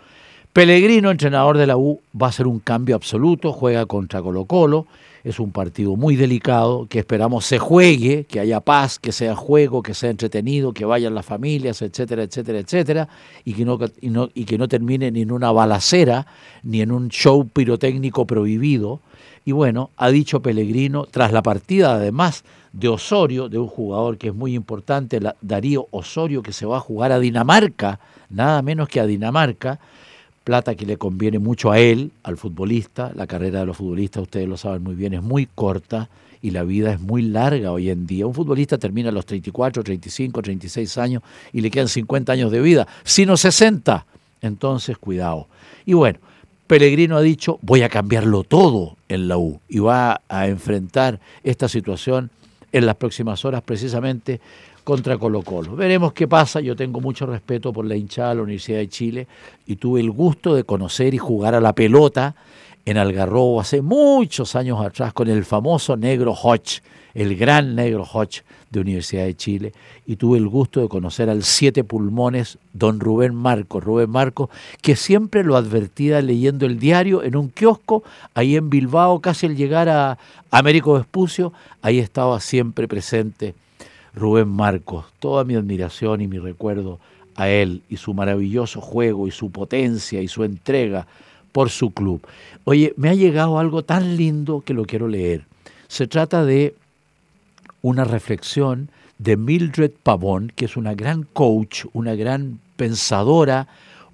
Pellegrino, 0.53 1.11
entrenador 1.11 1.57
de 1.57 1.67
la 1.67 1.79
U, 1.79 2.03
va 2.21 2.27
a 2.27 2.33
ser 2.33 2.47
un 2.47 2.59
cambio 2.59 2.95
absoluto, 2.95 3.55
juega 3.55 3.87
contra 3.87 4.21
Colo 4.21 4.45
Colo, 4.45 4.87
es 5.25 5.41
un 5.41 5.51
partido 5.51 5.97
muy 5.97 6.15
delicado, 6.15 6.87
que 6.91 6.99
esperamos 6.99 7.47
se 7.47 7.59
juegue, 7.59 8.25
que 8.25 8.39
haya 8.39 8.61
paz, 8.61 8.99
que 8.99 9.13
sea 9.13 9.35
juego, 9.35 9.83
que 9.83 9.95
sea 9.95 10.11
entretenido, 10.11 10.75
que 10.75 10.85
vayan 10.85 11.15
las 11.15 11.25
familias, 11.25 11.81
etcétera, 11.81 12.25
etcétera, 12.25 12.59
etcétera, 12.59 13.09
y 13.47 13.55
que 13.55 13.65
no, 13.65 13.79
no, 14.03 14.29
y 14.35 14.45
que 14.45 14.59
no 14.59 14.69
termine 14.69 15.11
ni 15.11 15.23
en 15.23 15.33
una 15.33 15.51
balacera, 15.53 16.27
ni 16.63 16.83
en 16.83 16.93
un 16.93 17.09
show 17.09 17.49
pirotécnico 17.49 18.27
prohibido. 18.27 19.01
Y 19.47 19.53
bueno, 19.53 19.89
ha 19.97 20.11
dicho 20.11 20.43
Pellegrino, 20.43 21.07
tras 21.11 21.33
la 21.33 21.43
partida 21.43 21.95
además 21.95 22.45
de 22.75 22.89
Osorio, 22.89 23.49
de 23.49 23.57
un 23.59 23.69
jugador 23.69 24.19
que 24.19 24.29
es 24.29 24.35
muy 24.35 24.55
importante, 24.55 25.19
Darío 25.41 25.87
Osorio, 25.93 26.43
que 26.43 26.53
se 26.53 26.67
va 26.67 26.77
a 26.77 26.81
jugar 26.81 27.11
a 27.11 27.19
Dinamarca, 27.19 28.01
nada 28.29 28.61
menos 28.61 28.91
que 28.91 29.01
a 29.01 29.07
Dinamarca, 29.07 29.81
plata 30.45 30.75
que 30.75 30.87
le 30.87 30.97
conviene 30.97 31.39
mucho 31.39 31.71
a 31.71 31.79
él, 31.79 32.11
al 32.23 32.37
futbolista. 32.37 33.13
La 33.15 33.27
carrera 33.27 33.61
de 33.61 33.67
los 33.67 33.77
futbolistas, 33.77 34.23
ustedes 34.23 34.49
lo 34.49 34.57
saben 34.57 34.83
muy 34.83 34.95
bien, 34.95 35.15
es 35.15 35.23
muy 35.23 35.47
corta 35.47 36.09
y 36.41 36.51
la 36.51 36.65
vida 36.65 36.93
es 36.93 37.01
muy 37.01 37.23
larga 37.23 37.73
hoy 37.73 37.91
en 37.91 38.07
día. 38.07 38.27
Un 38.27 38.35
futbolista 38.35 38.77
termina 38.79 39.11
a 39.11 39.13
los 39.13 39.25
34, 39.25 39.83
35, 39.83 40.43
36 40.43 40.99
años 40.99 41.23
y 41.53 41.61
le 41.61 41.71
quedan 41.71 41.89
50 41.89 42.33
años 42.33 42.51
de 42.51 42.61
vida, 42.61 42.87
sino 43.05 43.37
60. 43.37 44.05
Entonces, 44.43 44.99
cuidado. 44.99 45.47
Y 45.87 45.95
bueno, 45.95 46.19
Pellegrino 46.67 47.17
ha 47.17 47.23
dicho, 47.23 47.59
voy 47.63 47.83
a 47.83 47.89
cambiarlo 47.89 48.43
todo 48.43 48.97
en 49.09 49.29
la 49.29 49.39
U 49.39 49.61
y 49.69 49.79
va 49.79 50.21
a 50.29 50.49
enfrentar 50.49 51.21
esta 51.45 51.69
situación 51.69 52.31
en 52.73 52.87
las 52.87 52.97
próximas 52.97 53.45
horas 53.45 53.63
precisamente 53.63 54.41
contra 54.85 55.19
Colo 55.19 55.43
Colo. 55.43 55.77
Veremos 55.77 56.13
qué 56.13 56.27
pasa. 56.29 56.61
Yo 56.61 56.77
tengo 56.77 57.01
mucho 57.01 57.27
respeto 57.27 57.73
por 57.73 57.85
la 57.85 57.97
hinchada 57.97 58.31
de 58.31 58.35
la 58.37 58.43
Universidad 58.43 58.79
de 58.79 58.89
Chile 58.89 59.27
y 59.67 59.77
tuve 59.77 60.01
el 60.01 60.11
gusto 60.11 60.55
de 60.55 60.65
conocer 60.65 61.15
y 61.15 61.19
jugar 61.19 61.55
a 61.55 61.61
la 61.61 61.73
pelota 61.73 62.35
en 62.85 62.99
Algarrobo 62.99 63.61
hace 63.61 63.81
muchos 63.81 64.57
años 64.57 64.85
atrás 64.85 65.13
con 65.13 65.29
el 65.29 65.45
famoso 65.45 65.97
negro 65.97 66.33
Hodge, 66.33 66.83
el 67.15 67.37
gran 67.37 67.77
negro 67.77 68.05
Hodge 68.05 68.43
de 68.71 68.81
Universidad 68.81 69.25
de 69.25 69.37
Chile, 69.37 69.73
y 70.07 70.17
tuve 70.17 70.39
el 70.39 70.49
gusto 70.49 70.81
de 70.81 70.89
conocer 70.89 71.29
al 71.29 71.45
siete 71.45 71.85
pulmones, 71.85 72.59
don 72.73 72.99
Rubén 72.99 73.35
Marcos, 73.35 73.85
Rubén 73.85 74.11
Marcos, 74.11 74.49
que 74.81 74.97
siempre 74.97 75.45
lo 75.45 75.57
advertía 75.57 76.23
leyendo 76.23 76.67
el 76.67 76.79
diario 76.79 77.23
en 77.23 77.37
un 77.37 77.51
kiosco, 77.51 78.03
ahí 78.35 78.57
en 78.57 78.71
Bilbao, 78.71 79.21
casi 79.21 79.47
al 79.47 79.57
llegar 79.57 79.89
a 79.89 80.19
Américo 80.51 80.95
Vespucio, 80.95 81.53
ahí 81.83 81.99
estaba 81.99 82.41
siempre 82.41 82.89
presente 82.89 83.55
Rubén 84.15 84.49
Marcos. 84.49 85.07
Toda 85.19 85.45
mi 85.45 85.55
admiración 85.55 86.21
y 86.21 86.29
mi 86.29 86.39
recuerdo 86.39 87.01
a 87.35 87.49
él 87.49 87.83
y 87.89 87.97
su 87.97 88.15
maravilloso 88.15 88.81
juego 88.81 89.27
y 89.27 89.31
su 89.31 89.51
potencia 89.51 90.21
y 90.21 90.29
su 90.29 90.45
entrega 90.45 91.07
por 91.53 91.71
su 91.71 91.91
club. 91.93 92.27
Oye, 92.65 92.95
me 92.97 93.09
ha 93.09 93.15
llegado 93.15 93.59
algo 93.59 93.85
tan 93.85 94.17
lindo 94.17 94.63
que 94.63 94.75
lo 94.75 94.85
quiero 94.85 95.09
leer. 95.09 95.45
Se 95.89 96.07
trata 96.07 96.45
de 96.45 96.75
una 97.83 98.05
reflexión 98.05 98.89
de 99.19 99.37
Mildred 99.37 99.93
Pavón, 100.03 100.53
que 100.55 100.65
es 100.65 100.77
una 100.77 100.95
gran 100.95 101.25
coach, 101.25 101.85
una 101.93 102.15
gran 102.15 102.59
pensadora, 102.77 103.69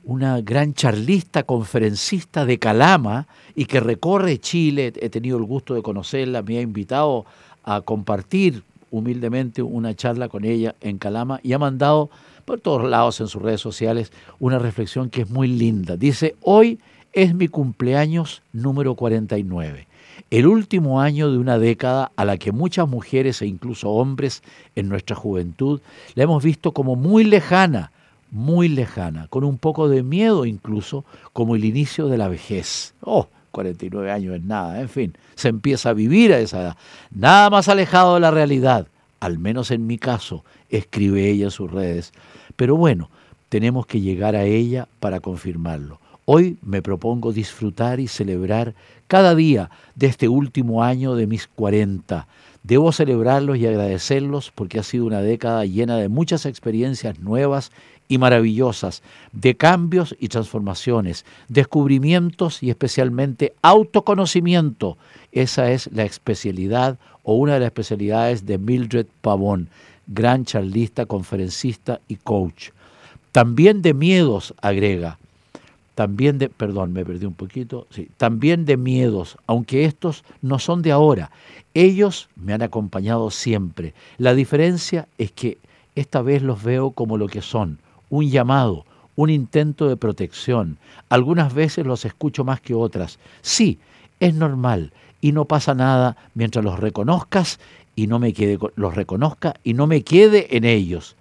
una 0.04 0.40
gran 0.40 0.74
charlista, 0.74 1.42
conferencista 1.42 2.44
de 2.44 2.58
Calama 2.58 3.26
y 3.54 3.66
que 3.66 3.80
recorre 3.80 4.38
Chile. 4.38 4.92
He 4.96 5.10
tenido 5.10 5.38
el 5.38 5.44
gusto 5.44 5.74
de 5.74 5.82
conocerla, 5.82 6.42
me 6.42 6.58
ha 6.58 6.62
invitado 6.62 7.26
a 7.64 7.82
compartir 7.82 8.62
humildemente 8.90 9.62
una 9.62 9.94
charla 9.94 10.28
con 10.28 10.44
ella 10.44 10.74
en 10.80 10.98
Calama 10.98 11.40
y 11.42 11.52
ha 11.52 11.58
mandado 11.58 12.10
por 12.44 12.60
todos 12.60 12.88
lados 12.88 13.20
en 13.20 13.28
sus 13.28 13.42
redes 13.42 13.60
sociales 13.60 14.12
una 14.38 14.58
reflexión 14.58 15.10
que 15.10 15.22
es 15.22 15.30
muy 15.30 15.48
linda. 15.48 15.96
Dice, 15.96 16.36
hoy 16.40 16.78
es 17.12 17.34
mi 17.34 17.48
cumpleaños 17.48 18.42
número 18.52 18.94
49, 18.94 19.86
el 20.30 20.46
último 20.46 21.00
año 21.00 21.30
de 21.30 21.38
una 21.38 21.58
década 21.58 22.12
a 22.16 22.24
la 22.24 22.36
que 22.36 22.52
muchas 22.52 22.88
mujeres 22.88 23.42
e 23.42 23.46
incluso 23.46 23.90
hombres 23.90 24.42
en 24.76 24.88
nuestra 24.88 25.16
juventud 25.16 25.80
la 26.14 26.24
hemos 26.24 26.42
visto 26.42 26.72
como 26.72 26.96
muy 26.96 27.24
lejana, 27.24 27.92
muy 28.30 28.68
lejana, 28.68 29.26
con 29.28 29.44
un 29.44 29.58
poco 29.58 29.88
de 29.88 30.02
miedo 30.02 30.44
incluso, 30.44 31.04
como 31.32 31.56
el 31.56 31.64
inicio 31.64 32.08
de 32.08 32.18
la 32.18 32.28
vejez. 32.28 32.94
Oh, 33.00 33.28
49 33.50 34.10
años 34.10 34.36
es 34.36 34.42
nada, 34.42 34.80
en 34.80 34.88
fin, 34.88 35.16
se 35.34 35.48
empieza 35.48 35.90
a 35.90 35.94
vivir 35.94 36.32
a 36.32 36.40
esa 36.40 36.60
edad. 36.60 36.76
Nada 37.10 37.50
más 37.50 37.68
alejado 37.68 38.14
de 38.14 38.20
la 38.20 38.30
realidad, 38.30 38.88
al 39.20 39.38
menos 39.38 39.70
en 39.70 39.86
mi 39.86 39.98
caso, 39.98 40.44
escribe 40.68 41.28
ella 41.28 41.46
en 41.46 41.50
sus 41.50 41.70
redes. 41.70 42.12
Pero 42.56 42.76
bueno, 42.76 43.10
tenemos 43.48 43.86
que 43.86 44.00
llegar 44.00 44.36
a 44.36 44.44
ella 44.44 44.88
para 45.00 45.20
confirmarlo. 45.20 46.00
Hoy 46.24 46.58
me 46.62 46.82
propongo 46.82 47.32
disfrutar 47.32 48.00
y 48.00 48.08
celebrar 48.08 48.74
cada 49.06 49.34
día 49.34 49.70
de 49.94 50.08
este 50.08 50.28
último 50.28 50.84
año 50.84 51.14
de 51.14 51.26
mis 51.26 51.46
40. 51.46 52.26
Debo 52.62 52.92
celebrarlos 52.92 53.56
y 53.56 53.66
agradecerlos 53.66 54.52
porque 54.54 54.78
ha 54.78 54.82
sido 54.82 55.06
una 55.06 55.22
década 55.22 55.64
llena 55.64 55.96
de 55.96 56.10
muchas 56.10 56.44
experiencias 56.44 57.18
nuevas 57.18 57.72
y 58.08 58.18
maravillosas, 58.18 59.02
de 59.32 59.56
cambios 59.56 60.16
y 60.18 60.28
transformaciones, 60.28 61.24
descubrimientos 61.48 62.62
y 62.62 62.70
especialmente 62.70 63.54
autoconocimiento. 63.62 64.96
Esa 65.30 65.70
es 65.70 65.90
la 65.92 66.04
especialidad 66.04 66.98
o 67.22 67.34
una 67.34 67.54
de 67.54 67.60
las 67.60 67.66
especialidades 67.66 68.46
de 68.46 68.58
Mildred 68.58 69.06
Pavón, 69.20 69.68
gran 70.06 70.46
charlista, 70.46 71.04
conferencista 71.06 72.00
y 72.08 72.16
coach. 72.16 72.70
También 73.32 73.82
de 73.82 73.92
miedos, 73.92 74.54
agrega. 74.62 75.18
También 75.94 76.38
de, 76.38 76.48
perdón, 76.48 76.92
me 76.92 77.04
perdí 77.04 77.26
un 77.26 77.34
poquito, 77.34 77.88
sí, 77.90 78.08
también 78.16 78.64
de 78.64 78.76
miedos, 78.76 79.36
aunque 79.48 79.84
estos 79.84 80.24
no 80.42 80.60
son 80.60 80.80
de 80.80 80.92
ahora. 80.92 81.32
Ellos 81.74 82.28
me 82.36 82.52
han 82.54 82.62
acompañado 82.62 83.30
siempre. 83.30 83.94
La 84.16 84.34
diferencia 84.34 85.08
es 85.18 85.32
que 85.32 85.58
esta 85.96 86.22
vez 86.22 86.42
los 86.42 86.62
veo 86.62 86.92
como 86.92 87.18
lo 87.18 87.26
que 87.26 87.42
son, 87.42 87.80
un 88.10 88.28
llamado, 88.28 88.84
un 89.16 89.30
intento 89.30 89.88
de 89.88 89.96
protección. 89.96 90.78
Algunas 91.08 91.54
veces 91.54 91.86
los 91.86 92.04
escucho 92.04 92.44
más 92.44 92.60
que 92.60 92.74
otras. 92.74 93.18
Sí, 93.42 93.78
es 94.20 94.34
normal 94.34 94.92
y 95.20 95.32
no 95.32 95.44
pasa 95.44 95.74
nada 95.74 96.16
mientras 96.34 96.64
los 96.64 96.78
reconozcas 96.78 97.58
y 97.96 98.06
no 98.06 98.18
me 98.18 98.32
quede 98.32 98.58
los 98.76 98.94
reconozca 98.94 99.54
y 99.64 99.74
no 99.74 99.86
me 99.86 100.02
quede 100.02 100.56
en 100.56 100.64
ellos. 100.64 101.16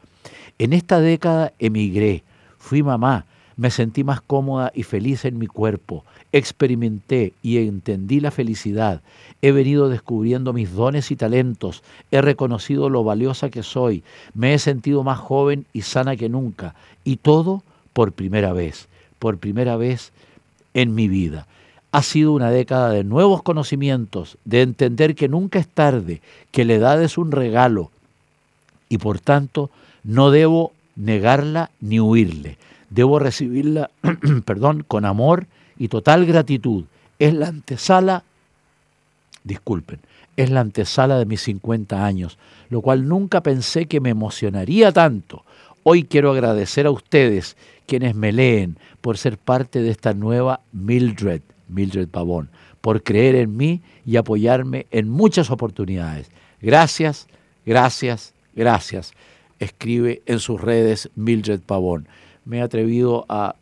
En 0.60 0.74
esta 0.74 1.00
década 1.00 1.54
emigré, 1.60 2.24
fui 2.58 2.84
mamá, 2.84 3.26
me 3.56 3.72
sentí 3.72 4.04
más 4.04 4.22
cómoda 4.22 4.72
y 4.76 4.84
feliz 4.84 5.26
en 5.26 5.40
mi 5.40 5.48
cuerpo, 5.48 6.06
experimenté 6.32 7.34
y 7.42 7.58
entendí 7.58 8.20
la 8.20 8.32
felicidad, 8.32 9.02
he 9.42 9.52
venido 9.52 9.90
descubriendo 9.90 10.54
mis 10.54 10.74
dones 10.74 11.12
y 11.12 11.16
talentos, 11.16 11.84
he 12.12 12.22
reconocido 12.22 12.90
lo 12.90 13.04
valiosa 13.04 13.50
que 13.50 13.64
soy, 13.64 14.04
me 14.34 14.54
he 14.54 14.60
sentido 14.60 15.04
más 15.04 15.20
joven 15.20 15.66
y 15.74 15.82
sana 15.82 16.16
que 16.16 16.30
nunca, 16.30 16.76
y 17.04 17.18
todo 17.18 17.64
por 17.94 18.12
primera 18.12 18.54
vez, 18.54 18.88
por 19.20 19.38
primera 19.38 19.78
vez 19.78 20.12
en 20.74 20.94
mi 20.94 21.08
vida. 21.08 21.48
Ha 21.92 22.04
sido 22.04 22.34
una 22.34 22.52
década 22.52 22.90
de 22.90 23.04
nuevos 23.04 23.42
conocimientos, 23.42 24.38
de 24.46 24.62
entender 24.62 25.16
que 25.16 25.30
nunca 25.30 25.58
es 25.58 25.68
tarde, 25.68 26.22
que 26.52 26.66
la 26.66 26.74
edad 26.74 27.02
es 27.02 27.18
un 27.18 27.32
regalo. 27.32 27.92
Y 28.90 29.00
por 29.00 29.20
tanto 29.20 29.72
no 30.04 30.30
debo 30.30 30.74
negarla 30.96 31.72
ni 31.80 32.00
huirle. 32.00 32.58
Debo 32.90 33.20
recibirla, 33.20 33.90
perdón, 34.46 34.84
con 34.88 35.06
amor 35.06 35.48
y 35.78 35.88
total 35.88 36.26
gratitud. 36.26 36.86
Es 37.20 37.34
la 37.34 37.48
antesala, 37.48 38.24
disculpen, 39.44 40.00
es 40.36 40.50
la 40.52 40.62
antesala 40.62 41.18
de 41.18 41.26
mis 41.26 41.42
50 41.42 42.06
años, 42.06 42.38
lo 42.70 42.82
cual 42.82 43.08
nunca 43.08 43.42
pensé 43.42 43.88
que 43.88 44.00
me 44.00 44.10
emocionaría 44.10 44.92
tanto. 44.92 45.44
Hoy 45.84 46.04
quiero 46.04 46.32
agradecer 46.32 46.86
a 46.86 46.92
ustedes 46.92 47.58
quienes 47.86 48.14
me 48.14 48.32
leen 48.32 48.78
por 49.02 49.18
ser 49.18 49.38
parte 49.38 49.82
de 49.82 49.90
esta 49.90 50.14
nueva 50.14 50.60
Mildred, 50.74 51.42
Mildred 51.70 52.10
Pavón, 52.10 52.50
por 52.82 53.04
creer 53.04 53.36
en 53.36 53.58
mí 53.58 53.82
y 54.06 54.18
apoyarme 54.18 54.86
en 54.92 55.10
muchas 55.10 55.50
oportunidades. 55.50 56.30
Gracias, 56.62 57.28
gracias, 57.66 58.34
gracias. 58.56 59.14
Escribe 59.60 60.22
en 60.26 60.40
sus 60.40 60.62
redes 60.62 61.10
Mildred 61.16 61.62
Pavón. 61.62 62.08
Me 62.46 62.58
he 62.58 62.62
atrevido 62.62 63.26
a 63.30 63.56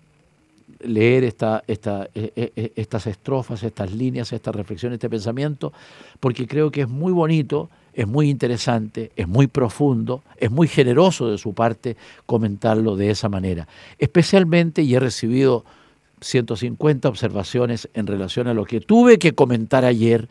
leer 0.80 1.24
esta, 1.24 1.64
esta, 1.68 2.10
e, 2.14 2.32
e, 2.36 2.52
e, 2.56 2.72
estas 2.76 3.08
estrofas, 3.08 3.64
estas 3.64 3.92
líneas, 3.92 4.34
esta 4.34 4.52
reflexión, 4.52 4.94
este 4.94 5.10
pensamiento, 5.10 5.74
porque 6.20 6.48
creo 6.48 6.72
que 6.72 6.82
es 6.82 6.90
muy 6.90 7.14
bonito, 7.14 7.70
es 7.94 8.08
muy 8.08 8.30
interesante, 8.30 9.12
es 9.16 9.28
muy 9.28 9.48
profundo, 9.48 10.22
es 10.38 10.52
muy 10.52 10.68
generoso 10.68 11.30
de 11.30 11.38
su 11.38 11.54
parte 11.54 11.96
comentarlo 12.26 12.96
de 12.96 13.10
esa 13.10 13.30
manera. 13.30 13.68
Especialmente, 14.00 14.82
y 14.82 14.96
he 14.96 15.00
recibido 15.00 15.64
150 16.22 17.08
observaciones 17.08 17.90
en 17.94 18.08
relación 18.08 18.48
a 18.48 18.54
lo 18.54 18.66
que 18.66 18.82
tuve 18.82 19.20
que 19.20 19.34
comentar 19.34 19.86
ayer, 19.86 20.28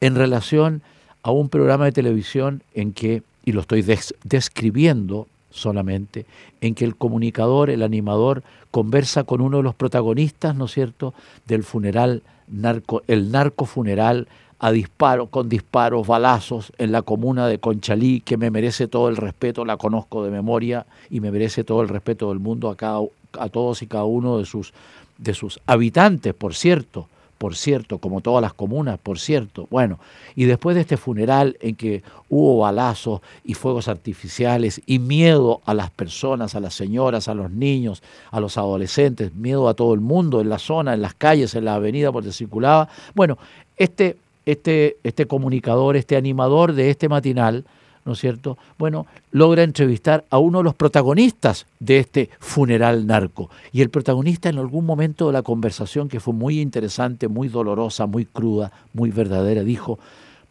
en 0.00 0.14
relación 0.14 0.82
a 1.22 1.30
un 1.30 1.48
programa 1.48 1.86
de 1.86 1.92
televisión 1.92 2.62
en 2.74 2.92
que, 2.92 3.22
y 3.44 3.52
lo 3.52 3.60
estoy 3.60 3.84
describiendo 4.24 5.26
solamente, 5.56 6.26
en 6.60 6.74
que 6.74 6.84
el 6.84 6.96
comunicador, 6.96 7.70
el 7.70 7.82
animador, 7.82 8.42
conversa 8.70 9.24
con 9.24 9.40
uno 9.40 9.58
de 9.58 9.62
los 9.62 9.74
protagonistas, 9.74 10.54
¿no 10.54 10.66
es 10.66 10.72
cierto?, 10.72 11.14
del 11.46 11.64
funeral, 11.64 12.22
narco, 12.48 13.02
el 13.06 13.30
narco 13.30 13.64
funeral 13.64 14.28
a 14.58 14.70
disparo, 14.70 15.26
con 15.26 15.48
disparos, 15.48 16.06
balazos 16.06 16.72
en 16.78 16.92
la 16.92 17.02
comuna 17.02 17.46
de 17.46 17.58
Conchalí, 17.58 18.20
que 18.20 18.36
me 18.36 18.50
merece 18.50 18.88
todo 18.88 19.08
el 19.08 19.16
respeto, 19.16 19.64
la 19.64 19.76
conozco 19.76 20.24
de 20.24 20.30
memoria 20.30 20.86
y 21.10 21.20
me 21.20 21.30
merece 21.30 21.64
todo 21.64 21.82
el 21.82 21.88
respeto 21.88 22.30
del 22.30 22.38
mundo 22.38 22.70
a, 22.70 22.76
cada, 22.76 23.00
a 23.38 23.48
todos 23.48 23.82
y 23.82 23.86
cada 23.86 24.04
uno 24.04 24.38
de 24.38 24.46
sus, 24.46 24.72
de 25.18 25.34
sus 25.34 25.60
habitantes, 25.66 26.32
por 26.32 26.54
cierto 26.54 27.08
por 27.38 27.54
cierto, 27.54 27.98
como 27.98 28.20
todas 28.20 28.42
las 28.42 28.54
comunas, 28.54 28.98
por 28.98 29.18
cierto. 29.18 29.66
Bueno, 29.70 29.98
y 30.34 30.44
después 30.44 30.74
de 30.74 30.82
este 30.82 30.96
funeral 30.96 31.56
en 31.60 31.76
que 31.76 32.02
hubo 32.28 32.58
balazos 32.58 33.20
y 33.44 33.54
fuegos 33.54 33.88
artificiales 33.88 34.80
y 34.86 34.98
miedo 34.98 35.60
a 35.66 35.74
las 35.74 35.90
personas, 35.90 36.54
a 36.54 36.60
las 36.60 36.74
señoras, 36.74 37.28
a 37.28 37.34
los 37.34 37.50
niños, 37.50 38.02
a 38.30 38.40
los 38.40 38.56
adolescentes, 38.56 39.34
miedo 39.34 39.68
a 39.68 39.74
todo 39.74 39.94
el 39.94 40.00
mundo 40.00 40.40
en 40.40 40.48
la 40.48 40.58
zona, 40.58 40.94
en 40.94 41.02
las 41.02 41.14
calles, 41.14 41.54
en 41.54 41.66
la 41.66 41.74
avenida 41.74 42.10
por 42.10 42.22
donde 42.22 42.34
circulaba, 42.34 42.88
bueno, 43.14 43.38
este, 43.76 44.16
este, 44.46 44.96
este 45.02 45.26
comunicador, 45.26 45.96
este 45.96 46.16
animador 46.16 46.72
de 46.72 46.90
este 46.90 47.08
matinal, 47.08 47.64
¿no 48.06 48.12
es 48.12 48.20
cierto? 48.20 48.56
Bueno, 48.78 49.06
logra 49.32 49.64
entrevistar 49.64 50.24
a 50.30 50.38
uno 50.38 50.58
de 50.58 50.64
los 50.64 50.74
protagonistas 50.74 51.66
de 51.80 51.98
este 51.98 52.30
funeral 52.38 53.06
narco. 53.06 53.50
Y 53.72 53.82
el 53.82 53.90
protagonista 53.90 54.48
en 54.48 54.58
algún 54.58 54.86
momento 54.86 55.26
de 55.26 55.32
la 55.32 55.42
conversación, 55.42 56.08
que 56.08 56.20
fue 56.20 56.32
muy 56.32 56.60
interesante, 56.60 57.26
muy 57.26 57.48
dolorosa, 57.48 58.06
muy 58.06 58.24
cruda, 58.24 58.70
muy 58.94 59.10
verdadera, 59.10 59.64
dijo, 59.64 59.98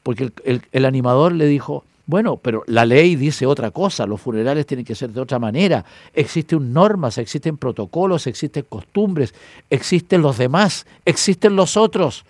porque 0.03 0.31
el, 0.43 0.85
animador 0.85 1.31
le 1.31 1.47
dijo, 1.47 1.85
bueno, 2.05 2.35
pero 2.37 2.63
la 2.67 2.85
ley 2.85 3.15
dice 3.15 3.45
otra 3.45 3.71
cosa, 3.71 4.05
los 4.05 4.19
funerales 4.19 4.65
tienen 4.67 4.85
que 4.85 4.93
ser 4.93 5.11
de 5.11 5.21
otra 5.21 5.39
manera, 5.39 5.85
existen 6.13 6.73
normas, 6.73 7.17
existen 7.17 7.57
protocolos, 7.57 8.27
existen 8.27 8.65
costumbres, 8.67 9.33
existen 9.69 10.21
los 10.21 10.37
demás, 10.37 10.85
existen 11.05 11.55
los 11.55 11.77
otros. 11.77 12.25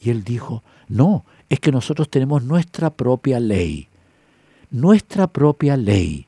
Y 0.00 0.10
él 0.10 0.22
dijo, 0.22 0.62
no, 0.88 1.24
es 1.48 1.58
que 1.58 1.72
nosotros 1.72 2.08
tenemos 2.08 2.44
nuestra 2.44 2.90
propia 2.90 3.40
ley 3.40 3.88
nuestra 4.72 5.26
propia 5.28 5.76
ley, 5.76 6.26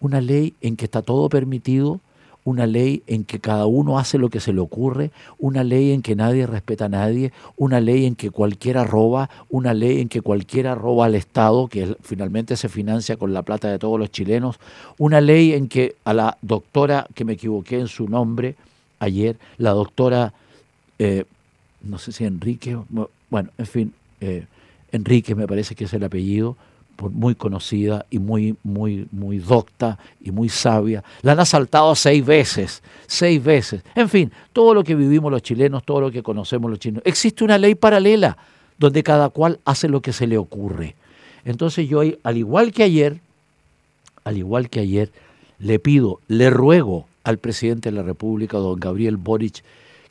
una 0.00 0.20
ley 0.20 0.54
en 0.60 0.76
que 0.76 0.84
está 0.84 1.02
todo 1.02 1.28
permitido, 1.28 2.00
una 2.44 2.64
ley 2.66 3.02
en 3.08 3.24
que 3.24 3.40
cada 3.40 3.66
uno 3.66 3.98
hace 3.98 4.18
lo 4.18 4.28
que 4.28 4.38
se 4.38 4.52
le 4.52 4.60
ocurre, 4.60 5.10
una 5.38 5.64
ley 5.64 5.90
en 5.90 6.00
que 6.00 6.14
nadie 6.14 6.46
respeta 6.46 6.84
a 6.84 6.88
nadie, 6.88 7.32
una 7.56 7.80
ley 7.80 8.06
en 8.06 8.14
que 8.14 8.30
cualquiera 8.30 8.84
roba, 8.84 9.28
una 9.50 9.74
ley 9.74 10.00
en 10.00 10.08
que 10.08 10.20
cualquiera 10.20 10.76
roba 10.76 11.06
al 11.06 11.16
Estado, 11.16 11.66
que 11.66 11.96
finalmente 12.02 12.56
se 12.56 12.68
financia 12.68 13.16
con 13.16 13.34
la 13.34 13.42
plata 13.42 13.68
de 13.68 13.80
todos 13.80 13.98
los 13.98 14.12
chilenos, 14.12 14.60
una 14.96 15.20
ley 15.20 15.54
en 15.54 15.66
que 15.66 15.96
a 16.04 16.14
la 16.14 16.38
doctora, 16.40 17.08
que 17.14 17.24
me 17.24 17.32
equivoqué 17.32 17.80
en 17.80 17.88
su 17.88 18.08
nombre 18.08 18.54
ayer, 19.00 19.36
la 19.58 19.70
doctora, 19.70 20.32
eh, 21.00 21.24
no 21.82 21.98
sé 21.98 22.12
si 22.12 22.24
Enrique, 22.24 22.78
bueno, 23.28 23.50
en 23.58 23.66
fin, 23.66 23.92
eh, 24.20 24.46
Enrique 24.92 25.34
me 25.34 25.48
parece 25.48 25.74
que 25.74 25.84
es 25.84 25.92
el 25.94 26.04
apellido, 26.04 26.56
muy 27.10 27.34
conocida 27.34 28.06
y 28.10 28.18
muy, 28.18 28.56
muy, 28.62 29.06
muy 29.12 29.38
docta 29.38 29.98
y 30.20 30.30
muy 30.30 30.48
sabia. 30.48 31.04
La 31.22 31.32
han 31.32 31.40
asaltado 31.40 31.94
seis 31.94 32.24
veces, 32.24 32.82
seis 33.06 33.42
veces. 33.42 33.82
En 33.94 34.08
fin, 34.08 34.32
todo 34.52 34.74
lo 34.74 34.84
que 34.84 34.94
vivimos 34.94 35.30
los 35.30 35.42
chilenos, 35.42 35.84
todo 35.84 36.00
lo 36.00 36.10
que 36.10 36.22
conocemos 36.22 36.70
los 36.70 36.78
chilenos. 36.78 37.02
Existe 37.04 37.44
una 37.44 37.58
ley 37.58 37.74
paralela 37.74 38.36
donde 38.78 39.02
cada 39.02 39.28
cual 39.30 39.58
hace 39.64 39.88
lo 39.88 40.00
que 40.00 40.12
se 40.12 40.26
le 40.26 40.38
ocurre. 40.38 40.94
Entonces 41.44 41.88
yo, 41.88 42.02
al 42.22 42.36
igual 42.36 42.72
que 42.72 42.82
ayer, 42.82 43.20
al 44.24 44.36
igual 44.36 44.68
que 44.68 44.80
ayer, 44.80 45.12
le 45.58 45.78
pido, 45.78 46.20
le 46.28 46.50
ruego 46.50 47.06
al 47.24 47.38
presidente 47.38 47.90
de 47.90 47.96
la 47.96 48.02
República, 48.02 48.58
don 48.58 48.78
Gabriel 48.78 49.16
Boric, 49.16 49.62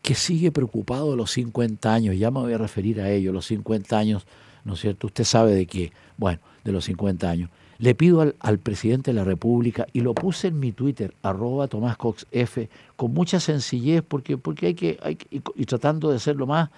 que 0.01 0.15
sigue 0.15 0.51
preocupado 0.51 1.11
de 1.11 1.17
los 1.17 1.31
50 1.31 1.93
años, 1.93 2.17
ya 2.17 2.31
me 2.31 2.39
voy 2.39 2.53
a 2.53 2.57
referir 2.57 3.01
a 3.01 3.09
ello, 3.09 3.31
los 3.31 3.47
50 3.47 3.97
años, 3.97 4.25
¿no 4.63 4.73
es 4.73 4.79
cierto? 4.79 5.07
Usted 5.07 5.23
sabe 5.23 5.53
de 5.53 5.65
qué. 5.65 5.91
Bueno, 6.17 6.39
de 6.65 6.71
los 6.73 6.83
50 6.85 7.29
años. 7.29 7.49
Le 7.77 7.93
pido 7.95 8.33
al, 8.39 8.59
presidente 8.59 9.11
de 9.11 9.15
la 9.15 9.23
República, 9.23 9.85
y 9.93 10.01
lo 10.01 10.13
puse 10.13 10.47
en 10.47 10.59
mi 10.59 10.71
Twitter, 10.71 11.13
arroba 11.21 11.67
Tomás 11.67 11.95
Cox 11.95 12.25
F, 12.31 12.69
con 12.95 13.13
mucha 13.13 13.39
sencillez, 13.39 14.03
porque, 14.05 14.37
porque 14.37 14.67
hay 14.67 14.73
que, 14.73 14.97
hay 15.01 15.17
y, 15.29 15.65
tratando 15.65 16.11
de 16.11 16.19
ser 16.19 16.35
lo 16.35 16.47
más 16.47 16.69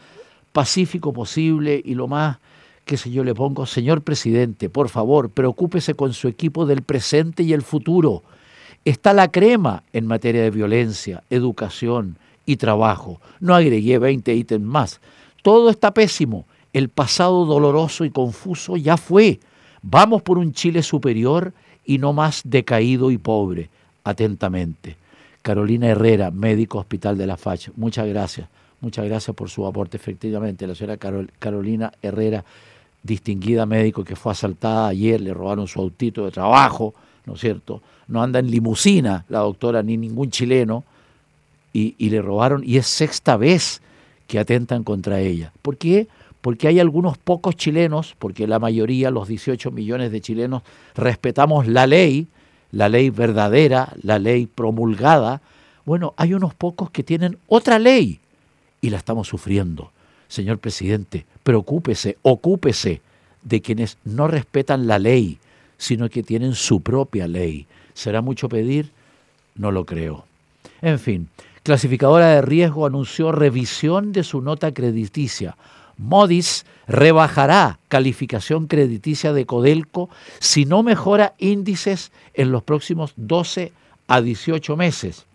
pacífico 0.52 1.14
posible 1.14 1.82
y 1.84 1.94
lo 1.94 2.08
más, 2.08 2.38
qué 2.84 2.98
sé 2.98 3.12
yo, 3.12 3.24
le 3.24 3.36
pongo, 3.36 3.66
señor 3.66 4.02
presidente, 4.02 4.70
por 4.70 4.90
favor, 4.90 5.30
preocúpese 5.30 5.94
con 5.94 6.14
su 6.14 6.28
equipo 6.28 6.66
del 6.66 6.82
presente 6.82 7.44
y 7.44 7.54
el 7.54 7.62
futuro. 7.62 8.24
Está 8.84 9.14
la 9.14 9.30
crema 9.32 9.84
en 9.94 10.08
materia 10.08 10.42
de 10.42 10.52
violencia, 10.52 11.24
educación 11.30 12.18
y 12.46 12.56
trabajo. 12.56 13.22
No 13.40 13.54
agregué 13.54 14.00
20 14.00 14.34
ítems 14.34 14.66
más. 14.66 15.02
Todo 15.44 15.70
está 15.70 15.94
pésimo. 15.94 16.46
El 16.74 16.90
pasado 16.90 17.46
doloroso 17.46 18.04
y 18.06 18.10
confuso 18.10 18.78
ya 18.78 18.98
fue. 18.98 19.40
Vamos 19.90 20.22
por 20.22 20.38
un 20.38 20.52
Chile 20.52 20.84
superior 20.84 21.54
y 21.86 21.98
no 21.98 22.12
más 22.12 22.42
decaído 22.44 23.10
y 23.10 23.18
pobre. 23.18 23.70
Atentamente. 24.04 24.98
Carolina 25.42 25.88
Herrera, 25.88 26.30
médico 26.30 26.80
Hospital 26.80 27.18
de 27.18 27.26
la 27.26 27.38
FACH. 27.38 27.70
Muchas 27.78 28.06
gracias. 28.06 28.50
Muchas 28.82 29.06
gracias 29.06 29.34
por 29.34 29.50
su 29.50 29.66
aporte. 29.66 29.96
Efectivamente, 29.96 30.68
la 30.68 30.76
señora 30.76 30.98
Carolina 30.98 31.94
Herrera, 32.02 32.44
distinguida 33.02 33.66
médico 33.66 34.04
que 34.04 34.18
fue 34.18 34.34
asaltada 34.34 34.90
ayer, 34.90 35.22
le 35.22 35.34
robaron 35.34 35.70
su 35.70 35.80
autito 35.80 36.26
de 36.26 36.32
trabajo, 36.32 36.94
¿no 37.26 37.36
es 37.36 37.40
cierto? 37.40 37.82
No 38.10 38.22
anda 38.22 38.40
en 38.40 38.52
limusina 38.52 39.24
la 39.30 39.40
doctora 39.40 39.84
ni 39.84 39.96
ningún 39.96 40.32
chileno 40.32 40.84
y, 41.72 41.96
y 41.98 42.10
le 42.10 42.22
robaron, 42.22 42.62
y 42.66 42.76
es 42.76 42.88
sexta 42.88 43.38
vez 43.38 43.82
que 44.28 44.38
atentan 44.38 44.84
contra 44.84 45.22
ella. 45.22 45.54
¿Por 45.62 45.78
qué? 45.78 46.10
Hay 46.68 46.80
algunos 46.80 47.18
pocos 47.18 47.56
chilenos, 47.56 48.16
porque 48.20 48.48
la 48.48 48.60
mayoría, 48.60 49.12
los 49.12 49.28
18 49.28 49.72
millones 49.72 50.12
de 50.12 50.22
chilenos, 50.22 50.64
respetamos 50.96 51.68
la 51.68 51.88
ley, 51.88 52.28
la 52.72 52.90
ley 52.90 53.10
verdadera, 53.10 53.94
la 54.02 54.20
ley 54.20 54.48
promulgada. 54.48 55.42
Bueno, 55.86 56.14
hay 56.18 56.34
unos 56.34 56.54
pocos 56.54 56.90
que 56.92 57.04
tienen 57.04 57.38
otra 57.48 57.80
ley 57.80 58.20
y 58.82 58.90
la 58.90 58.98
estamos 58.98 59.28
sufriendo. 59.28 59.92
Señor 60.28 60.60
presidente, 60.60 61.26
preocúpese, 61.44 62.18
ocúpese 62.22 63.02
de 63.44 63.62
quienes 63.62 63.98
no 64.04 64.28
respetan 64.28 64.88
la 64.88 65.00
ley, 65.00 65.40
sino 65.78 66.10
que 66.10 66.24
tienen 66.24 66.54
su 66.54 66.82
propia 66.82 67.28
ley. 67.28 67.66
¿Será 67.94 68.22
mucho 68.22 68.50
pedir? 68.50 68.92
No 69.56 69.72
lo 69.72 69.86
creo. 69.86 70.26
En 70.82 71.00
fin, 71.00 71.30
clasificadora 71.64 72.28
de 72.28 72.42
riesgo 72.42 72.86
anunció 72.86 73.32
revisión 73.32 74.12
de 74.12 74.24
su 74.24 74.42
nota 74.42 74.74
crediticia. 74.74 75.56
Modis 75.98 76.66
rebajará 76.88 77.80
calificación 77.88 78.68
crediticia 78.68 79.34
de 79.34 79.46
Codelco 79.46 80.10
si 80.40 80.66
no 80.66 80.84
mejora 80.84 81.34
índices 81.38 82.12
en 82.34 82.52
los 82.52 82.64
próximos 82.64 83.14
12 83.16 83.72
a 84.08 84.22
18 84.22 84.78
meses. 84.78 85.26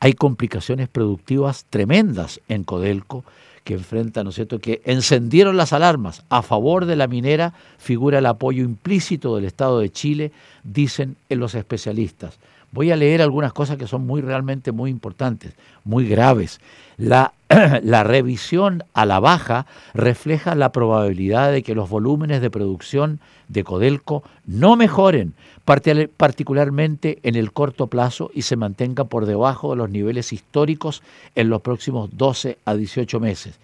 Hay 0.00 0.12
complicaciones 0.12 0.88
productivas 0.88 1.64
tremendas 1.70 2.40
en 2.48 2.64
Codelco 2.64 3.24
que 3.64 3.74
enfrenta, 3.74 4.22
¿no 4.22 4.30
es 4.30 4.36
cierto?, 4.36 4.60
que 4.60 4.80
encendieron 4.84 5.56
las 5.56 5.72
alarmas 5.72 6.22
a 6.28 6.42
favor 6.42 6.86
de 6.86 6.94
la 6.94 7.08
minera, 7.08 7.52
figura 7.78 8.20
el 8.20 8.26
apoyo 8.26 8.62
implícito 8.62 9.34
del 9.34 9.44
Estado 9.44 9.80
de 9.80 9.90
Chile, 9.90 10.30
dicen 10.62 11.16
los 11.28 11.56
especialistas. 11.56 12.38
Voy 12.72 12.90
a 12.90 12.96
leer 12.96 13.22
algunas 13.22 13.52
cosas 13.52 13.76
que 13.76 13.86
son 13.86 14.06
muy 14.06 14.20
realmente 14.20 14.72
muy 14.72 14.90
importantes, 14.90 15.54
muy 15.84 16.06
graves. 16.06 16.60
La, 16.98 17.32
la, 17.82 18.04
revisión 18.04 18.84
a 18.92 19.06
la 19.06 19.20
baja 19.20 19.66
refleja 19.94 20.54
la 20.54 20.72
probabilidad 20.72 21.52
de 21.52 21.62
que 21.62 21.74
los 21.74 21.88
volúmenes 21.88 22.40
de 22.40 22.50
producción 22.50 23.20
de 23.48 23.64
Codelco 23.64 24.24
no 24.46 24.76
mejoren, 24.76 25.34
particularmente 25.64 27.18
en 27.22 27.34
el 27.34 27.52
corto 27.52 27.86
plazo, 27.86 28.30
y 28.34 28.42
se 28.42 28.56
mantenga 28.56 29.04
por 29.04 29.26
debajo 29.26 29.70
de 29.70 29.76
los 29.76 29.90
niveles 29.90 30.32
históricos 30.32 31.02
en 31.34 31.48
los 31.48 31.62
próximos 31.62 32.10
12 32.16 32.58
a 32.64 32.74
18 32.74 33.20
meses. 33.20 33.58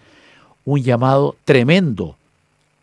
Un 0.65 0.81
llamado 0.81 1.35
tremendo 1.43 2.15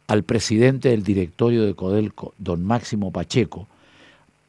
al 0.07 0.25
presidente 0.25 0.89
del 0.91 1.05
directorio 1.05 1.65
de 1.65 1.75
Codelco, 1.75 2.35
don 2.37 2.65
Máximo 2.65 3.13
Pacheco, 3.13 3.69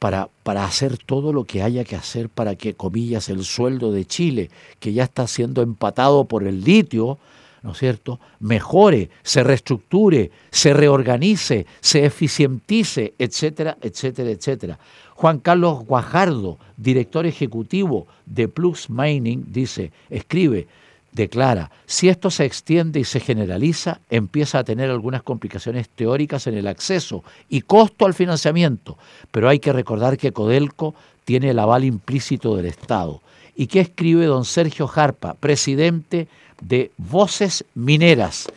para, 0.02 0.30
para, 0.42 0.66
hacer 0.66 0.98
todo 0.98 1.32
lo 1.32 1.44
que 1.44 1.62
haya 1.62 1.84
que 1.84 1.96
hacer 1.96 2.28
para 2.28 2.56
que, 2.56 2.74
comillas, 2.74 3.30
el 3.30 3.44
sueldo 3.44 3.92
de 3.92 4.06
Chile, 4.06 4.50
que 4.80 4.94
ya 4.94 5.04
está 5.04 5.28
siendo 5.28 5.62
empatado 5.62 6.26
por 6.26 6.44
el 6.44 6.64
litio, 6.64 7.20
¿no 7.62 7.74
es 7.74 7.78
cierto?, 7.78 8.20
mejore, 8.40 9.12
se 9.22 9.44
reestructure, 9.44 10.32
se 10.50 10.74
reorganice, 10.74 11.68
se 11.82 12.04
eficientice, 12.04 13.14
etcétera, 13.20 13.78
etcétera, 13.80 14.32
etcétera. 14.32 14.80
Juan 15.14 15.38
Carlos 15.38 15.86
Guajardo, 15.86 16.58
director 16.78 17.28
ejecutivo 17.28 18.08
de 18.26 18.48
Plus 18.48 18.90
Mining, 18.90 19.46
dice, 19.50 19.92
escribe, 20.10 20.66
declara, 21.12 21.72
si 21.86 22.10
esto 22.10 22.30
se 22.30 22.46
extiende 22.46 23.00
y 23.00 23.04
se 23.04 23.20
generaliza, 23.20 24.00
empieza 24.10 24.60
a 24.60 24.64
tener 24.64 24.90
algunas 24.90 25.24
complicaciones 25.24 25.90
teóricas 25.90 26.48
en 26.48 26.56
el 26.56 26.68
acceso 26.68 27.24
y 27.50 27.62
costo 27.62 28.06
al 28.06 28.14
financiamiento, 28.14 28.98
pero 29.32 29.50
hay 29.50 29.60
que 29.60 29.74
recordar 29.74 30.18
que 30.18 30.32
Codelco 30.32 30.96
tiene 31.26 31.50
el 31.50 31.60
aval 31.60 31.84
implícito 31.84 32.56
del 32.56 32.66
Estado. 32.66 33.22
¿Y 33.56 33.68
qué 33.68 33.82
escribe 33.82 34.26
don 34.26 34.46
Sergio 34.46 34.88
Jarpa, 34.88 35.34
presidente 35.34 36.28
de 36.62 36.92
Voces 36.98 37.66
Mineras? 37.76 38.48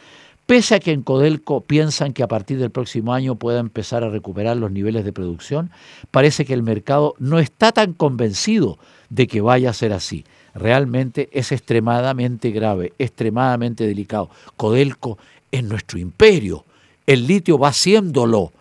Pese 0.47 0.75
a 0.75 0.81
que 0.81 0.93
en 0.93 1.03
Codelco 1.03 1.63
piensan 1.63 2.13
que 2.13 2.23
a 2.23 2.29
partir 2.29 2.59
del 2.59 2.71
próximo 2.71 3.15
año 3.15 3.35
pueda 3.35 3.61
empezar 3.61 4.05
a 4.05 4.11
recuperar 4.11 4.57
los 4.59 4.71
niveles 4.71 5.05
de 5.05 5.13
producción, 5.13 5.71
parece 6.11 6.45
que 6.45 6.53
el 6.53 6.63
mercado 6.63 7.15
no 7.19 7.39
está 7.39 7.73
tan 7.73 7.95
convencido 7.95 8.79
de 9.09 9.27
que 9.27 9.41
vaya 9.41 9.71
a 9.71 9.75
ser 9.75 9.93
así 9.93 10.25
realmente 10.55 11.29
es 11.33 11.53
extremadamente 11.53 12.51
grave, 12.51 12.93
extremadamente 12.99 13.87
delicado. 13.87 14.31
Codelco 14.57 15.19
es 15.51 15.65
nuestro 15.65 15.99
imperio, 15.99 16.65
el 17.07 17.27
litio 17.27 17.59
va 17.59 17.73
siéndolo. 17.73 18.53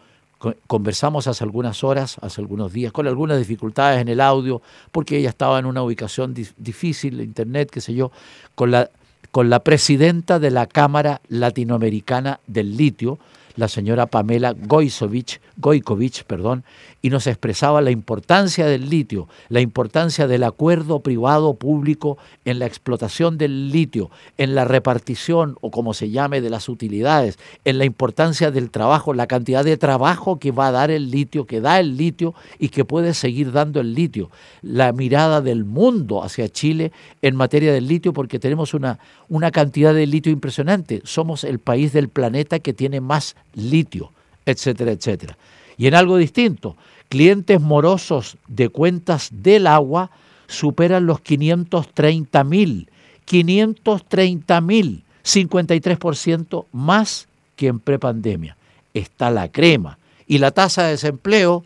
Conversamos 0.67 1.27
hace 1.27 1.43
algunas 1.45 1.85
horas, 1.85 2.17
hace 2.21 2.41
algunos 2.41 2.73
días, 2.73 2.91
con 2.91 3.07
algunas 3.07 3.37
dificultades 3.37 4.01
en 4.01 4.09
el 4.09 4.19
audio, 4.19 4.61
porque 4.91 5.17
ella 5.17 5.29
estaba 5.29 5.57
en 5.57 5.65
una 5.65 5.81
ubicación 5.83 6.33
difícil, 6.57 7.21
internet, 7.21 7.69
qué 7.71 7.79
sé 7.79 7.93
yo, 7.93 8.11
con 8.53 8.71
la, 8.71 8.89
con 9.31 9.49
la 9.49 9.59
presidenta 9.59 10.39
de 10.39 10.51
la 10.51 10.65
Cámara 10.65 11.21
Latinoamericana 11.29 12.41
del 12.45 12.75
Litio, 12.75 13.19
la 13.55 13.67
señora 13.67 14.07
Pamela 14.07 14.53
Goikovich, 14.53 16.23
perdón, 16.25 16.63
y 17.01 17.09
nos 17.09 17.27
expresaba 17.27 17.81
la 17.81 17.91
importancia 17.91 18.65
del 18.65 18.89
litio, 18.89 19.27
la 19.49 19.61
importancia 19.61 20.25
del 20.27 20.43
acuerdo 20.43 21.01
privado-público 21.01 22.17
en 22.45 22.59
la 22.59 22.65
explotación 22.65 23.37
del 23.37 23.71
litio, 23.71 24.09
en 24.37 24.55
la 24.55 24.65
repartición 24.65 25.57
o 25.61 25.69
como 25.69 25.93
se 25.93 26.09
llame 26.09 26.41
de 26.41 26.49
las 26.49 26.69
utilidades, 26.69 27.37
en 27.65 27.77
la 27.77 27.85
importancia 27.85 28.51
del 28.51 28.71
trabajo, 28.71 29.13
la 29.13 29.27
cantidad 29.27 29.65
de 29.65 29.77
trabajo 29.77 30.39
que 30.39 30.51
va 30.51 30.67
a 30.67 30.71
dar 30.71 30.91
el 30.91 31.11
litio, 31.11 31.45
que 31.45 31.61
da 31.61 31.79
el 31.79 31.97
litio 31.97 32.33
y 32.57 32.69
que 32.69 32.85
puede 32.85 33.13
seguir 33.13 33.51
dando 33.51 33.81
el 33.81 33.93
litio, 33.93 34.31
la 34.61 34.93
mirada 34.93 35.41
del 35.41 35.65
mundo 35.65 36.23
hacia 36.23 36.49
Chile 36.49 36.91
en 37.21 37.35
materia 37.35 37.73
del 37.73 37.87
litio 37.87 38.13
porque 38.13 38.39
tenemos 38.39 38.73
una, 38.73 38.99
una 39.27 39.51
cantidad 39.51 39.93
de 39.93 40.07
litio 40.07 40.31
impresionante, 40.31 41.01
somos 41.03 41.43
el 41.43 41.59
país 41.59 41.93
del 41.93 42.09
planeta 42.09 42.59
que 42.59 42.73
tiene 42.73 43.01
más 43.01 43.35
litio, 43.55 44.11
etcétera, 44.45 44.91
etcétera. 44.91 45.37
Y 45.77 45.87
en 45.87 45.95
algo 45.95 46.17
distinto, 46.17 46.75
clientes 47.09 47.59
morosos 47.61 48.37
de 48.47 48.69
cuentas 48.69 49.29
del 49.31 49.67
agua 49.67 50.11
superan 50.47 51.05
los 51.05 51.21
530 51.21 52.43
mil, 52.43 52.89
530 53.25 54.61
mil, 54.61 55.03
53% 55.23 56.65
más 56.71 57.27
que 57.55 57.67
en 57.67 57.79
prepandemia. 57.79 58.57
Está 58.93 59.31
la 59.31 59.51
crema. 59.51 59.97
Y 60.27 60.37
la 60.37 60.51
tasa 60.51 60.83
de 60.83 60.91
desempleo, 60.91 61.63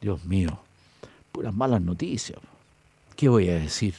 Dios 0.00 0.24
mío, 0.24 0.58
puras 1.32 1.54
malas 1.54 1.82
noticias. 1.82 2.38
¿Qué 3.16 3.28
voy 3.28 3.48
a 3.48 3.54
decir? 3.54 3.94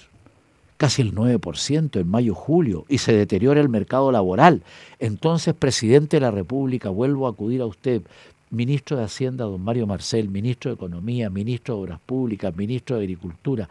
Casi 0.77 1.01
el 1.01 1.13
9% 1.13 1.99
en 1.99 2.07
mayo-julio 2.07 2.85
y 2.87 2.99
se 2.99 3.13
deteriora 3.13 3.59
el 3.59 3.69
mercado 3.69 4.11
laboral. 4.11 4.61
Entonces, 4.99 5.55
presidente 5.55 6.17
de 6.17 6.21
la 6.21 6.31
República, 6.31 6.89
vuelvo 6.89 7.27
a 7.27 7.31
acudir 7.31 7.61
a 7.61 7.65
usted, 7.65 8.03
ministro 8.49 8.97
de 8.97 9.03
Hacienda, 9.03 9.45
don 9.45 9.61
Mario 9.61 9.87
Marcel, 9.87 10.29
ministro 10.29 10.71
de 10.71 10.75
Economía, 10.75 11.29
ministro 11.29 11.75
de 11.75 11.81
Obras 11.81 11.99
Públicas, 12.05 12.55
ministro 12.55 12.97
de 12.97 13.03
Agricultura, 13.03 13.67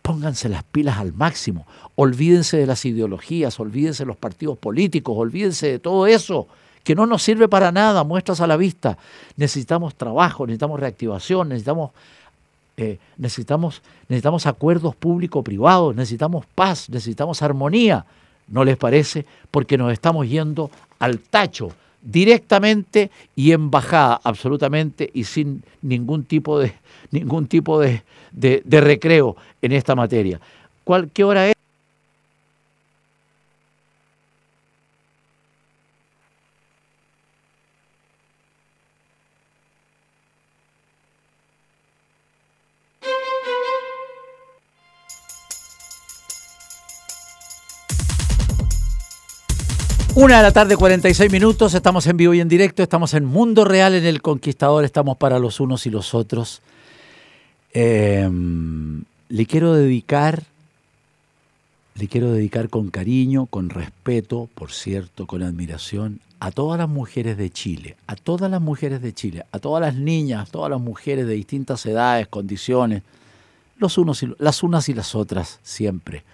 pónganse 0.00 0.48
las 0.48 0.62
pilas 0.64 0.98
al 0.98 1.12
máximo, 1.12 1.66
olvídense 1.96 2.58
de 2.58 2.66
las 2.66 2.84
ideologías, 2.84 3.58
olvídense 3.58 4.04
de 4.04 4.08
los 4.08 4.16
partidos 4.16 4.58
políticos, 4.58 5.14
olvídense 5.16 5.66
de 5.66 5.78
todo 5.78 6.06
eso 6.06 6.46
que 6.84 6.94
no 6.94 7.06
nos 7.06 7.22
sirve 7.22 7.48
para 7.48 7.72
nada, 7.72 8.04
muestras 8.04 8.42
a 8.42 8.46
la 8.46 8.58
vista. 8.58 8.98
Necesitamos 9.36 9.94
trabajo, 9.94 10.46
necesitamos 10.46 10.78
reactivación, 10.78 11.48
necesitamos, 11.48 11.92
eh, 12.76 12.98
necesitamos, 13.16 13.82
necesitamos 14.08 14.46
acuerdos 14.46 14.96
público-privados, 14.96 15.94
necesitamos 15.94 16.46
paz, 16.54 16.88
necesitamos 16.90 17.42
armonía. 17.42 18.04
¿No 18.48 18.64
les 18.64 18.76
parece? 18.76 19.24
Porque 19.50 19.78
nos 19.78 19.92
estamos 19.92 20.28
yendo 20.28 20.70
al 20.98 21.18
tacho 21.18 21.70
directamente 22.02 23.10
y 23.34 23.52
en 23.52 23.70
bajada 23.70 24.20
absolutamente 24.22 25.10
y 25.14 25.24
sin 25.24 25.62
ningún 25.80 26.24
tipo 26.24 26.58
de 26.58 26.74
ningún 27.10 27.46
tipo 27.46 27.80
de, 27.80 28.02
de 28.32 28.80
recreo 28.80 29.36
en 29.62 29.72
esta 29.72 29.94
materia. 29.94 30.40
¿Cuál, 30.84 31.10
¿Qué 31.10 31.24
hora 31.24 31.48
es? 31.48 31.53
Una 50.34 50.42
de 50.42 50.48
la 50.48 50.52
tarde, 50.52 50.76
46 50.76 51.30
minutos, 51.30 51.74
estamos 51.74 52.08
en 52.08 52.16
vivo 52.16 52.34
y 52.34 52.40
en 52.40 52.48
directo, 52.48 52.82
estamos 52.82 53.14
en 53.14 53.24
Mundo 53.24 53.64
Real 53.64 53.94
en 53.94 54.04
El 54.04 54.20
Conquistador, 54.20 54.84
estamos 54.84 55.16
para 55.16 55.38
los 55.38 55.60
unos 55.60 55.86
y 55.86 55.90
los 55.90 56.12
otros. 56.12 56.60
Em, 57.72 59.04
le 59.28 59.46
quiero 59.46 59.74
dedicar, 59.74 60.42
le 61.94 62.08
quiero 62.08 62.32
dedicar 62.32 62.68
con 62.68 62.90
cariño, 62.90 63.46
con 63.46 63.70
respeto, 63.70 64.48
por 64.56 64.72
cierto, 64.72 65.28
con 65.28 65.44
admiración, 65.44 66.18
a 66.40 66.50
todas 66.50 66.80
las 66.80 66.88
mujeres 66.88 67.36
de 67.36 67.50
Chile, 67.50 67.94
a 68.08 68.16
todas 68.16 68.50
las 68.50 68.60
mujeres 68.60 69.02
de 69.02 69.14
Chile, 69.14 69.44
a 69.52 69.60
todas 69.60 69.82
las 69.82 69.94
niñas, 69.94 70.48
a 70.48 70.50
todas 70.50 70.68
las 70.68 70.80
mujeres 70.80 71.28
de 71.28 71.34
distintas 71.34 71.86
edades, 71.86 72.26
condiciones, 72.26 73.04
los 73.78 73.98
unos 73.98 74.20
y, 74.24 74.34
las 74.38 74.64
unas 74.64 74.88
y 74.88 74.94
las 74.94 75.14
otras, 75.14 75.60
siempre 75.62 76.24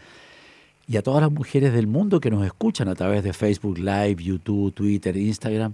y 0.90 0.96
a 0.96 1.02
todas 1.02 1.22
las 1.22 1.30
mujeres 1.30 1.72
del 1.72 1.86
mundo 1.86 2.18
que 2.18 2.32
nos 2.32 2.44
escuchan 2.44 2.88
a 2.88 2.96
través 2.96 3.22
de 3.22 3.32
Facebook 3.32 3.78
Live, 3.78 4.16
YouTube, 4.16 4.74
Twitter, 4.74 5.16
Instagram, 5.16 5.72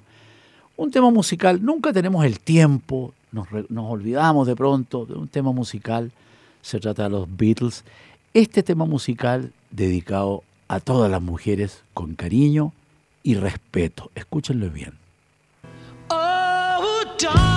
Un 0.77 0.91
tema 0.91 1.11
musical, 1.11 1.65
nunca 1.65 1.91
tenemos 1.91 2.23
el 2.27 2.39
tiempo, 2.39 3.15
nos, 3.33 3.49
olvidamos 3.75 4.47
de 4.47 4.55
pronto 4.55 5.07
de 5.07 5.15
un 5.15 5.27
tema 5.27 5.53
musical, 5.53 6.13
se 6.61 6.81
trata 6.81 7.05
de 7.05 7.11
los 7.11 7.35
Beatles. 7.35 7.83
Este 8.35 8.63
tema 8.63 8.85
musical 8.85 9.53
dedicado 9.71 10.43
a 10.69 10.81
todas 10.81 11.11
las 11.11 11.23
mujeres 11.23 11.83
con 11.95 12.15
cariño 12.15 12.75
y 13.23 13.37
respeto. 13.37 14.11
Escúchenlo 14.15 14.69
bien. 14.69 14.93
Oh, 16.11 17.56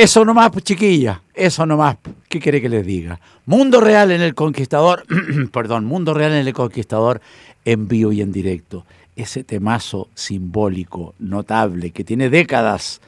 Eso 0.00 0.24
nomás, 0.24 0.50
pues, 0.50 0.64
chiquilla, 0.64 1.20
eso 1.34 1.66
nomás. 1.66 1.98
¿Qué 2.26 2.40
quiere 2.40 2.62
que 2.62 2.70
les 2.70 2.86
diga? 2.86 3.20
Mundo 3.44 3.82
Real 3.82 4.10
en 4.10 4.22
el 4.22 4.34
Conquistador, 4.34 5.04
perdón, 5.52 5.84
Mundo 5.84 6.14
Real 6.14 6.32
en 6.32 6.46
el 6.46 6.54
Conquistador 6.54 7.20
en 7.66 7.86
vivo 7.86 8.10
y 8.10 8.22
en 8.22 8.32
directo. 8.32 8.86
Ese 9.14 9.44
temazo 9.44 10.08
simbólico, 10.14 11.14
notable, 11.18 11.90
que 11.90 12.02
tiene 12.02 12.30
décadas 12.30 13.02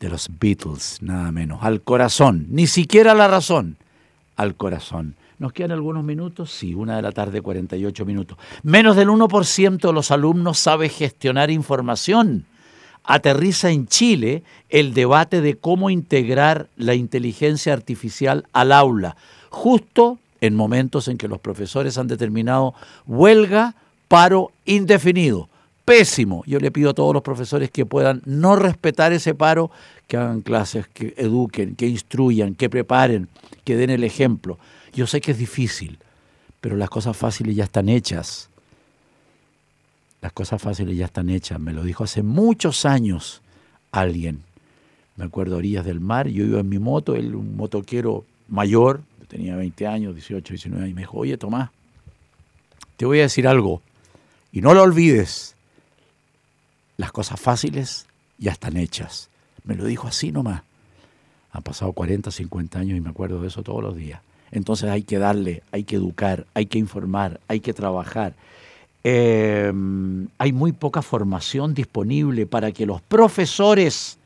de 0.00 0.08
los 0.08 0.30
Beatles, 0.40 1.02
nada 1.02 1.30
menos. 1.30 1.58
Al 1.62 1.82
corazón, 1.82 2.46
ni 2.48 2.66
siquiera 2.66 3.12
la 3.12 3.28
razón, 3.28 3.76
al 4.36 4.54
corazón. 4.54 5.16
¿Nos 5.38 5.52
quedan 5.52 5.72
algunos 5.72 6.04
minutos? 6.04 6.50
Sí, 6.50 6.72
una 6.72 6.96
de 6.96 7.02
la 7.02 7.12
tarde, 7.12 7.42
48 7.42 8.06
minutos. 8.06 8.38
Menos 8.62 8.96
del 8.96 9.10
1% 9.10 9.78
de 9.78 9.92
los 9.92 10.10
alumnos 10.10 10.58
sabe 10.58 10.88
gestionar 10.88 11.50
información 11.50 12.46
aterriza 13.04 13.70
en 13.70 13.86
Chile 13.86 14.42
el 14.68 14.94
debate 14.94 15.40
de 15.40 15.56
cómo 15.56 15.90
integrar 15.90 16.68
la 16.76 16.94
inteligencia 16.94 17.72
artificial 17.72 18.46
al 18.52 18.72
aula, 18.72 19.16
justo 19.50 20.18
en 20.40 20.54
momentos 20.54 21.08
en 21.08 21.18
que 21.18 21.28
los 21.28 21.40
profesores 21.40 21.98
han 21.98 22.08
determinado 22.08 22.74
huelga, 23.06 23.74
paro 24.08 24.52
indefinido. 24.64 25.48
Pésimo. 25.84 26.44
Yo 26.46 26.60
le 26.60 26.70
pido 26.70 26.90
a 26.90 26.94
todos 26.94 27.12
los 27.12 27.22
profesores 27.22 27.70
que 27.70 27.84
puedan 27.84 28.22
no 28.24 28.54
respetar 28.54 29.12
ese 29.12 29.34
paro, 29.34 29.70
que 30.06 30.16
hagan 30.16 30.40
clases, 30.40 30.86
que 30.86 31.14
eduquen, 31.16 31.74
que 31.74 31.88
instruyan, 31.88 32.54
que 32.54 32.70
preparen, 32.70 33.28
que 33.64 33.76
den 33.76 33.90
el 33.90 34.04
ejemplo. 34.04 34.58
Yo 34.92 35.06
sé 35.06 35.20
que 35.20 35.32
es 35.32 35.38
difícil, 35.38 35.98
pero 36.60 36.76
las 36.76 36.90
cosas 36.90 37.16
fáciles 37.16 37.56
ya 37.56 37.64
están 37.64 37.88
hechas. 37.88 38.49
Las 40.30 40.34
cosas 40.34 40.62
fáciles 40.62 40.96
ya 40.96 41.06
están 41.06 41.28
hechas. 41.28 41.58
Me 41.58 41.72
lo 41.72 41.82
dijo 41.82 42.04
hace 42.04 42.22
muchos 42.22 42.86
años 42.86 43.42
alguien. 43.90 44.44
Me 45.16 45.24
acuerdo 45.24 45.56
orillas 45.56 45.84
del 45.84 45.98
mar, 45.98 46.28
yo 46.28 46.44
iba 46.44 46.60
en 46.60 46.68
mi 46.68 46.78
moto, 46.78 47.16
él 47.16 47.34
un 47.34 47.56
motoquero 47.56 48.24
mayor, 48.46 49.02
tenía 49.26 49.56
20 49.56 49.88
años, 49.88 50.14
18, 50.14 50.54
19 50.54 50.84
años, 50.84 50.94
me 50.94 51.00
dijo, 51.00 51.18
oye 51.18 51.36
Tomás, 51.36 51.70
te 52.96 53.06
voy 53.06 53.18
a 53.18 53.22
decir 53.22 53.48
algo, 53.48 53.82
y 54.52 54.60
no 54.60 54.72
lo 54.72 54.82
olvides, 54.82 55.56
las 56.96 57.10
cosas 57.10 57.40
fáciles 57.40 58.06
ya 58.38 58.52
están 58.52 58.76
hechas. 58.76 59.30
Me 59.64 59.74
lo 59.74 59.84
dijo 59.84 60.06
así 60.06 60.30
nomás. 60.30 60.62
Han 61.50 61.64
pasado 61.64 61.92
40, 61.92 62.30
50 62.30 62.78
años 62.78 62.96
y 62.96 63.00
me 63.00 63.10
acuerdo 63.10 63.42
de 63.42 63.48
eso 63.48 63.64
todos 63.64 63.82
los 63.82 63.96
días. 63.96 64.20
Entonces 64.52 64.90
hay 64.90 65.02
que 65.02 65.18
darle, 65.18 65.64
hay 65.72 65.82
que 65.82 65.96
educar, 65.96 66.46
hay 66.54 66.66
que 66.66 66.78
informar, 66.78 67.40
hay 67.48 67.58
que 67.58 67.74
trabajar. 67.74 68.34
Eh, 69.02 69.72
hay 70.38 70.52
muy 70.52 70.72
poca 70.72 71.02
formación 71.02 71.74
disponible 71.74 72.46
para 72.46 72.72
que 72.72 72.86
los 72.86 73.00
profesores 73.00 74.18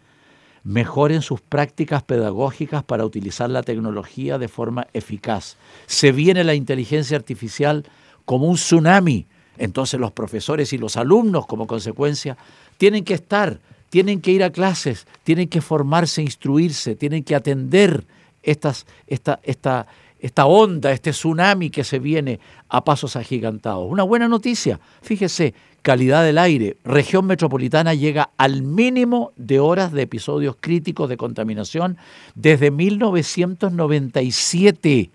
mejoren 0.64 1.20
sus 1.22 1.40
prácticas 1.40 2.02
pedagógicas 2.02 2.82
para 2.82 3.04
utilizar 3.04 3.50
la 3.50 3.62
tecnología 3.62 4.38
de 4.38 4.48
forma 4.48 4.86
eficaz. 4.94 5.56
Se 5.86 6.10
viene 6.10 6.42
la 6.42 6.54
inteligencia 6.54 7.16
artificial 7.16 7.84
como 8.24 8.48
un 8.48 8.56
tsunami. 8.56 9.26
Entonces 9.58 10.00
los 10.00 10.10
profesores 10.10 10.72
y 10.72 10.78
los 10.78 10.96
alumnos, 10.96 11.46
como 11.46 11.66
consecuencia, 11.66 12.36
tienen 12.78 13.04
que 13.04 13.14
estar, 13.14 13.60
tienen 13.90 14.20
que 14.20 14.32
ir 14.32 14.42
a 14.42 14.50
clases, 14.50 15.06
tienen 15.22 15.48
que 15.48 15.60
formarse, 15.60 16.22
instruirse, 16.22 16.96
tienen 16.96 17.22
que 17.22 17.36
atender 17.36 18.04
estas, 18.42 18.86
esta, 19.06 19.38
esta, 19.44 19.86
esta 20.24 20.46
onda, 20.46 20.90
este 20.90 21.10
tsunami 21.10 21.68
que 21.68 21.84
se 21.84 21.98
viene 21.98 22.40
a 22.70 22.82
pasos 22.82 23.14
agigantados. 23.14 23.86
Una 23.86 24.04
buena 24.04 24.26
noticia, 24.26 24.80
fíjese, 25.02 25.52
calidad 25.82 26.24
del 26.24 26.38
aire, 26.38 26.78
región 26.82 27.26
metropolitana 27.26 27.92
llega 27.92 28.30
al 28.38 28.62
mínimo 28.62 29.32
de 29.36 29.60
horas 29.60 29.92
de 29.92 30.00
episodios 30.00 30.56
críticos 30.58 31.10
de 31.10 31.18
contaminación 31.18 31.98
desde 32.34 32.70
1997. 32.70 35.10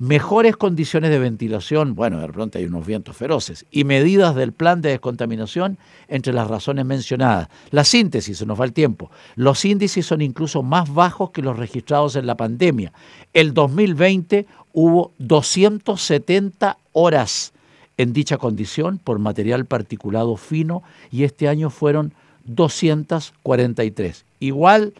Mejores 0.00 0.56
condiciones 0.56 1.10
de 1.10 1.18
ventilación, 1.18 1.94
bueno, 1.94 2.20
de 2.20 2.28
pronto 2.28 2.56
hay 2.56 2.64
unos 2.64 2.86
vientos 2.86 3.14
feroces, 3.14 3.66
y 3.70 3.84
medidas 3.84 4.34
del 4.34 4.54
plan 4.54 4.80
de 4.80 4.88
descontaminación 4.88 5.76
entre 6.08 6.32
las 6.32 6.48
razones 6.48 6.86
mencionadas. 6.86 7.50
La 7.70 7.84
síntesis, 7.84 8.38
se 8.38 8.46
nos 8.46 8.58
va 8.58 8.64
el 8.64 8.72
tiempo. 8.72 9.10
Los 9.36 9.62
índices 9.66 10.06
son 10.06 10.22
incluso 10.22 10.62
más 10.62 10.90
bajos 10.94 11.32
que 11.32 11.42
los 11.42 11.58
registrados 11.58 12.16
en 12.16 12.24
la 12.24 12.34
pandemia. 12.34 12.94
El 13.34 13.52
2020 13.52 14.46
hubo 14.72 15.12
270 15.18 16.78
horas 16.94 17.52
en 17.98 18.14
dicha 18.14 18.38
condición 18.38 18.96
por 18.96 19.18
material 19.18 19.66
particulado 19.66 20.38
fino 20.38 20.82
y 21.10 21.24
este 21.24 21.46
año 21.46 21.68
fueron 21.68 22.14
243. 22.46 24.24
Igual, 24.40 24.94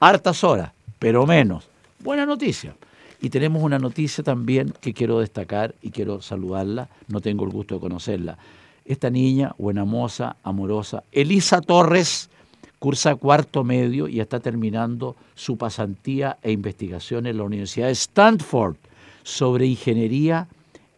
hartas 0.00 0.42
horas, 0.42 0.72
pero 0.98 1.24
menos. 1.24 1.68
Buena 2.00 2.26
noticia. 2.26 2.74
Y 3.20 3.30
tenemos 3.30 3.62
una 3.62 3.78
noticia 3.78 4.24
también 4.24 4.72
que 4.80 4.94
quiero 4.94 5.20
destacar 5.20 5.74
y 5.82 5.90
quiero 5.90 6.22
saludarla, 6.22 6.88
no 7.08 7.20
tengo 7.20 7.44
el 7.44 7.50
gusto 7.50 7.74
de 7.74 7.80
conocerla. 7.80 8.38
Esta 8.84 9.10
niña, 9.10 9.54
buena 9.58 9.84
moza, 9.84 10.36
amorosa, 10.42 11.04
Elisa 11.12 11.60
Torres, 11.60 12.30
cursa 12.78 13.14
cuarto 13.14 13.62
medio 13.62 14.08
y 14.08 14.20
está 14.20 14.40
terminando 14.40 15.16
su 15.34 15.58
pasantía 15.58 16.38
e 16.42 16.50
investigación 16.50 17.26
en 17.26 17.36
la 17.36 17.42
Universidad 17.44 17.88
de 17.88 17.92
Stanford 17.92 18.76
sobre 19.22 19.66
ingeniería 19.66 20.48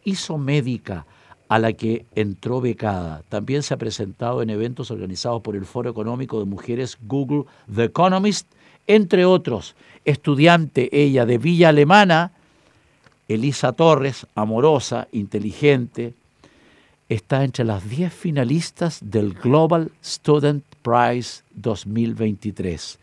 isomédica 0.05 1.05
a 1.49 1.59
la 1.59 1.73
que 1.73 2.05
entró 2.15 2.61
becada. 2.61 3.21
También 3.27 3.63
se 3.63 3.73
ha 3.73 3.77
presentado 3.77 4.41
en 4.41 4.49
eventos 4.49 4.91
organizados 4.91 5.41
por 5.41 5.57
el 5.57 5.65
Foro 5.65 5.89
Económico 5.89 6.39
de 6.39 6.45
Mujeres 6.45 6.97
Google 7.01 7.43
The 7.73 7.83
Economist, 7.83 8.47
entre 8.87 9.25
otros. 9.25 9.75
Estudiante 10.05 10.89
ella 10.91 11.25
de 11.25 11.37
Villa 11.37 11.69
Alemana, 11.69 12.31
Elisa 13.27 13.71
Torres, 13.71 14.27
amorosa, 14.35 15.07
inteligente, 15.11 16.13
está 17.09 17.43
entre 17.43 17.65
las 17.65 17.87
10 17.89 18.13
finalistas 18.13 18.99
del 19.01 19.33
Global 19.33 19.91
Student 20.03 20.63
Prize 20.81 21.43
2023. 21.55 22.99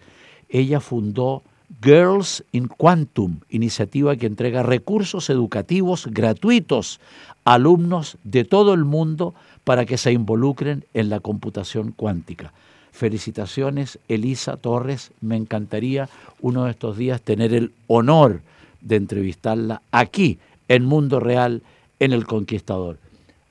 Ella 0.48 0.80
fundó 0.80 1.42
Girls 1.82 2.44
in 2.52 2.68
Quantum, 2.68 3.40
iniciativa 3.48 4.16
que 4.16 4.26
entrega 4.26 4.62
recursos 4.62 5.30
educativos 5.30 6.06
gratuitos 6.08 7.00
a 7.44 7.54
alumnos 7.54 8.18
de 8.24 8.44
todo 8.44 8.74
el 8.74 8.84
mundo 8.84 9.34
para 9.64 9.86
que 9.86 9.96
se 9.96 10.12
involucren 10.12 10.84
en 10.94 11.08
la 11.08 11.20
computación 11.20 11.92
cuántica. 11.92 12.52
Felicitaciones, 12.92 13.98
Elisa 14.08 14.56
Torres. 14.56 15.12
Me 15.20 15.36
encantaría 15.36 16.08
uno 16.40 16.64
de 16.64 16.72
estos 16.72 16.96
días 16.96 17.22
tener 17.22 17.54
el 17.54 17.72
honor 17.86 18.42
de 18.80 18.96
entrevistarla 18.96 19.82
aquí, 19.90 20.38
en 20.68 20.84
Mundo 20.84 21.20
Real, 21.20 21.62
en 21.98 22.12
El 22.12 22.26
Conquistador. 22.26 22.98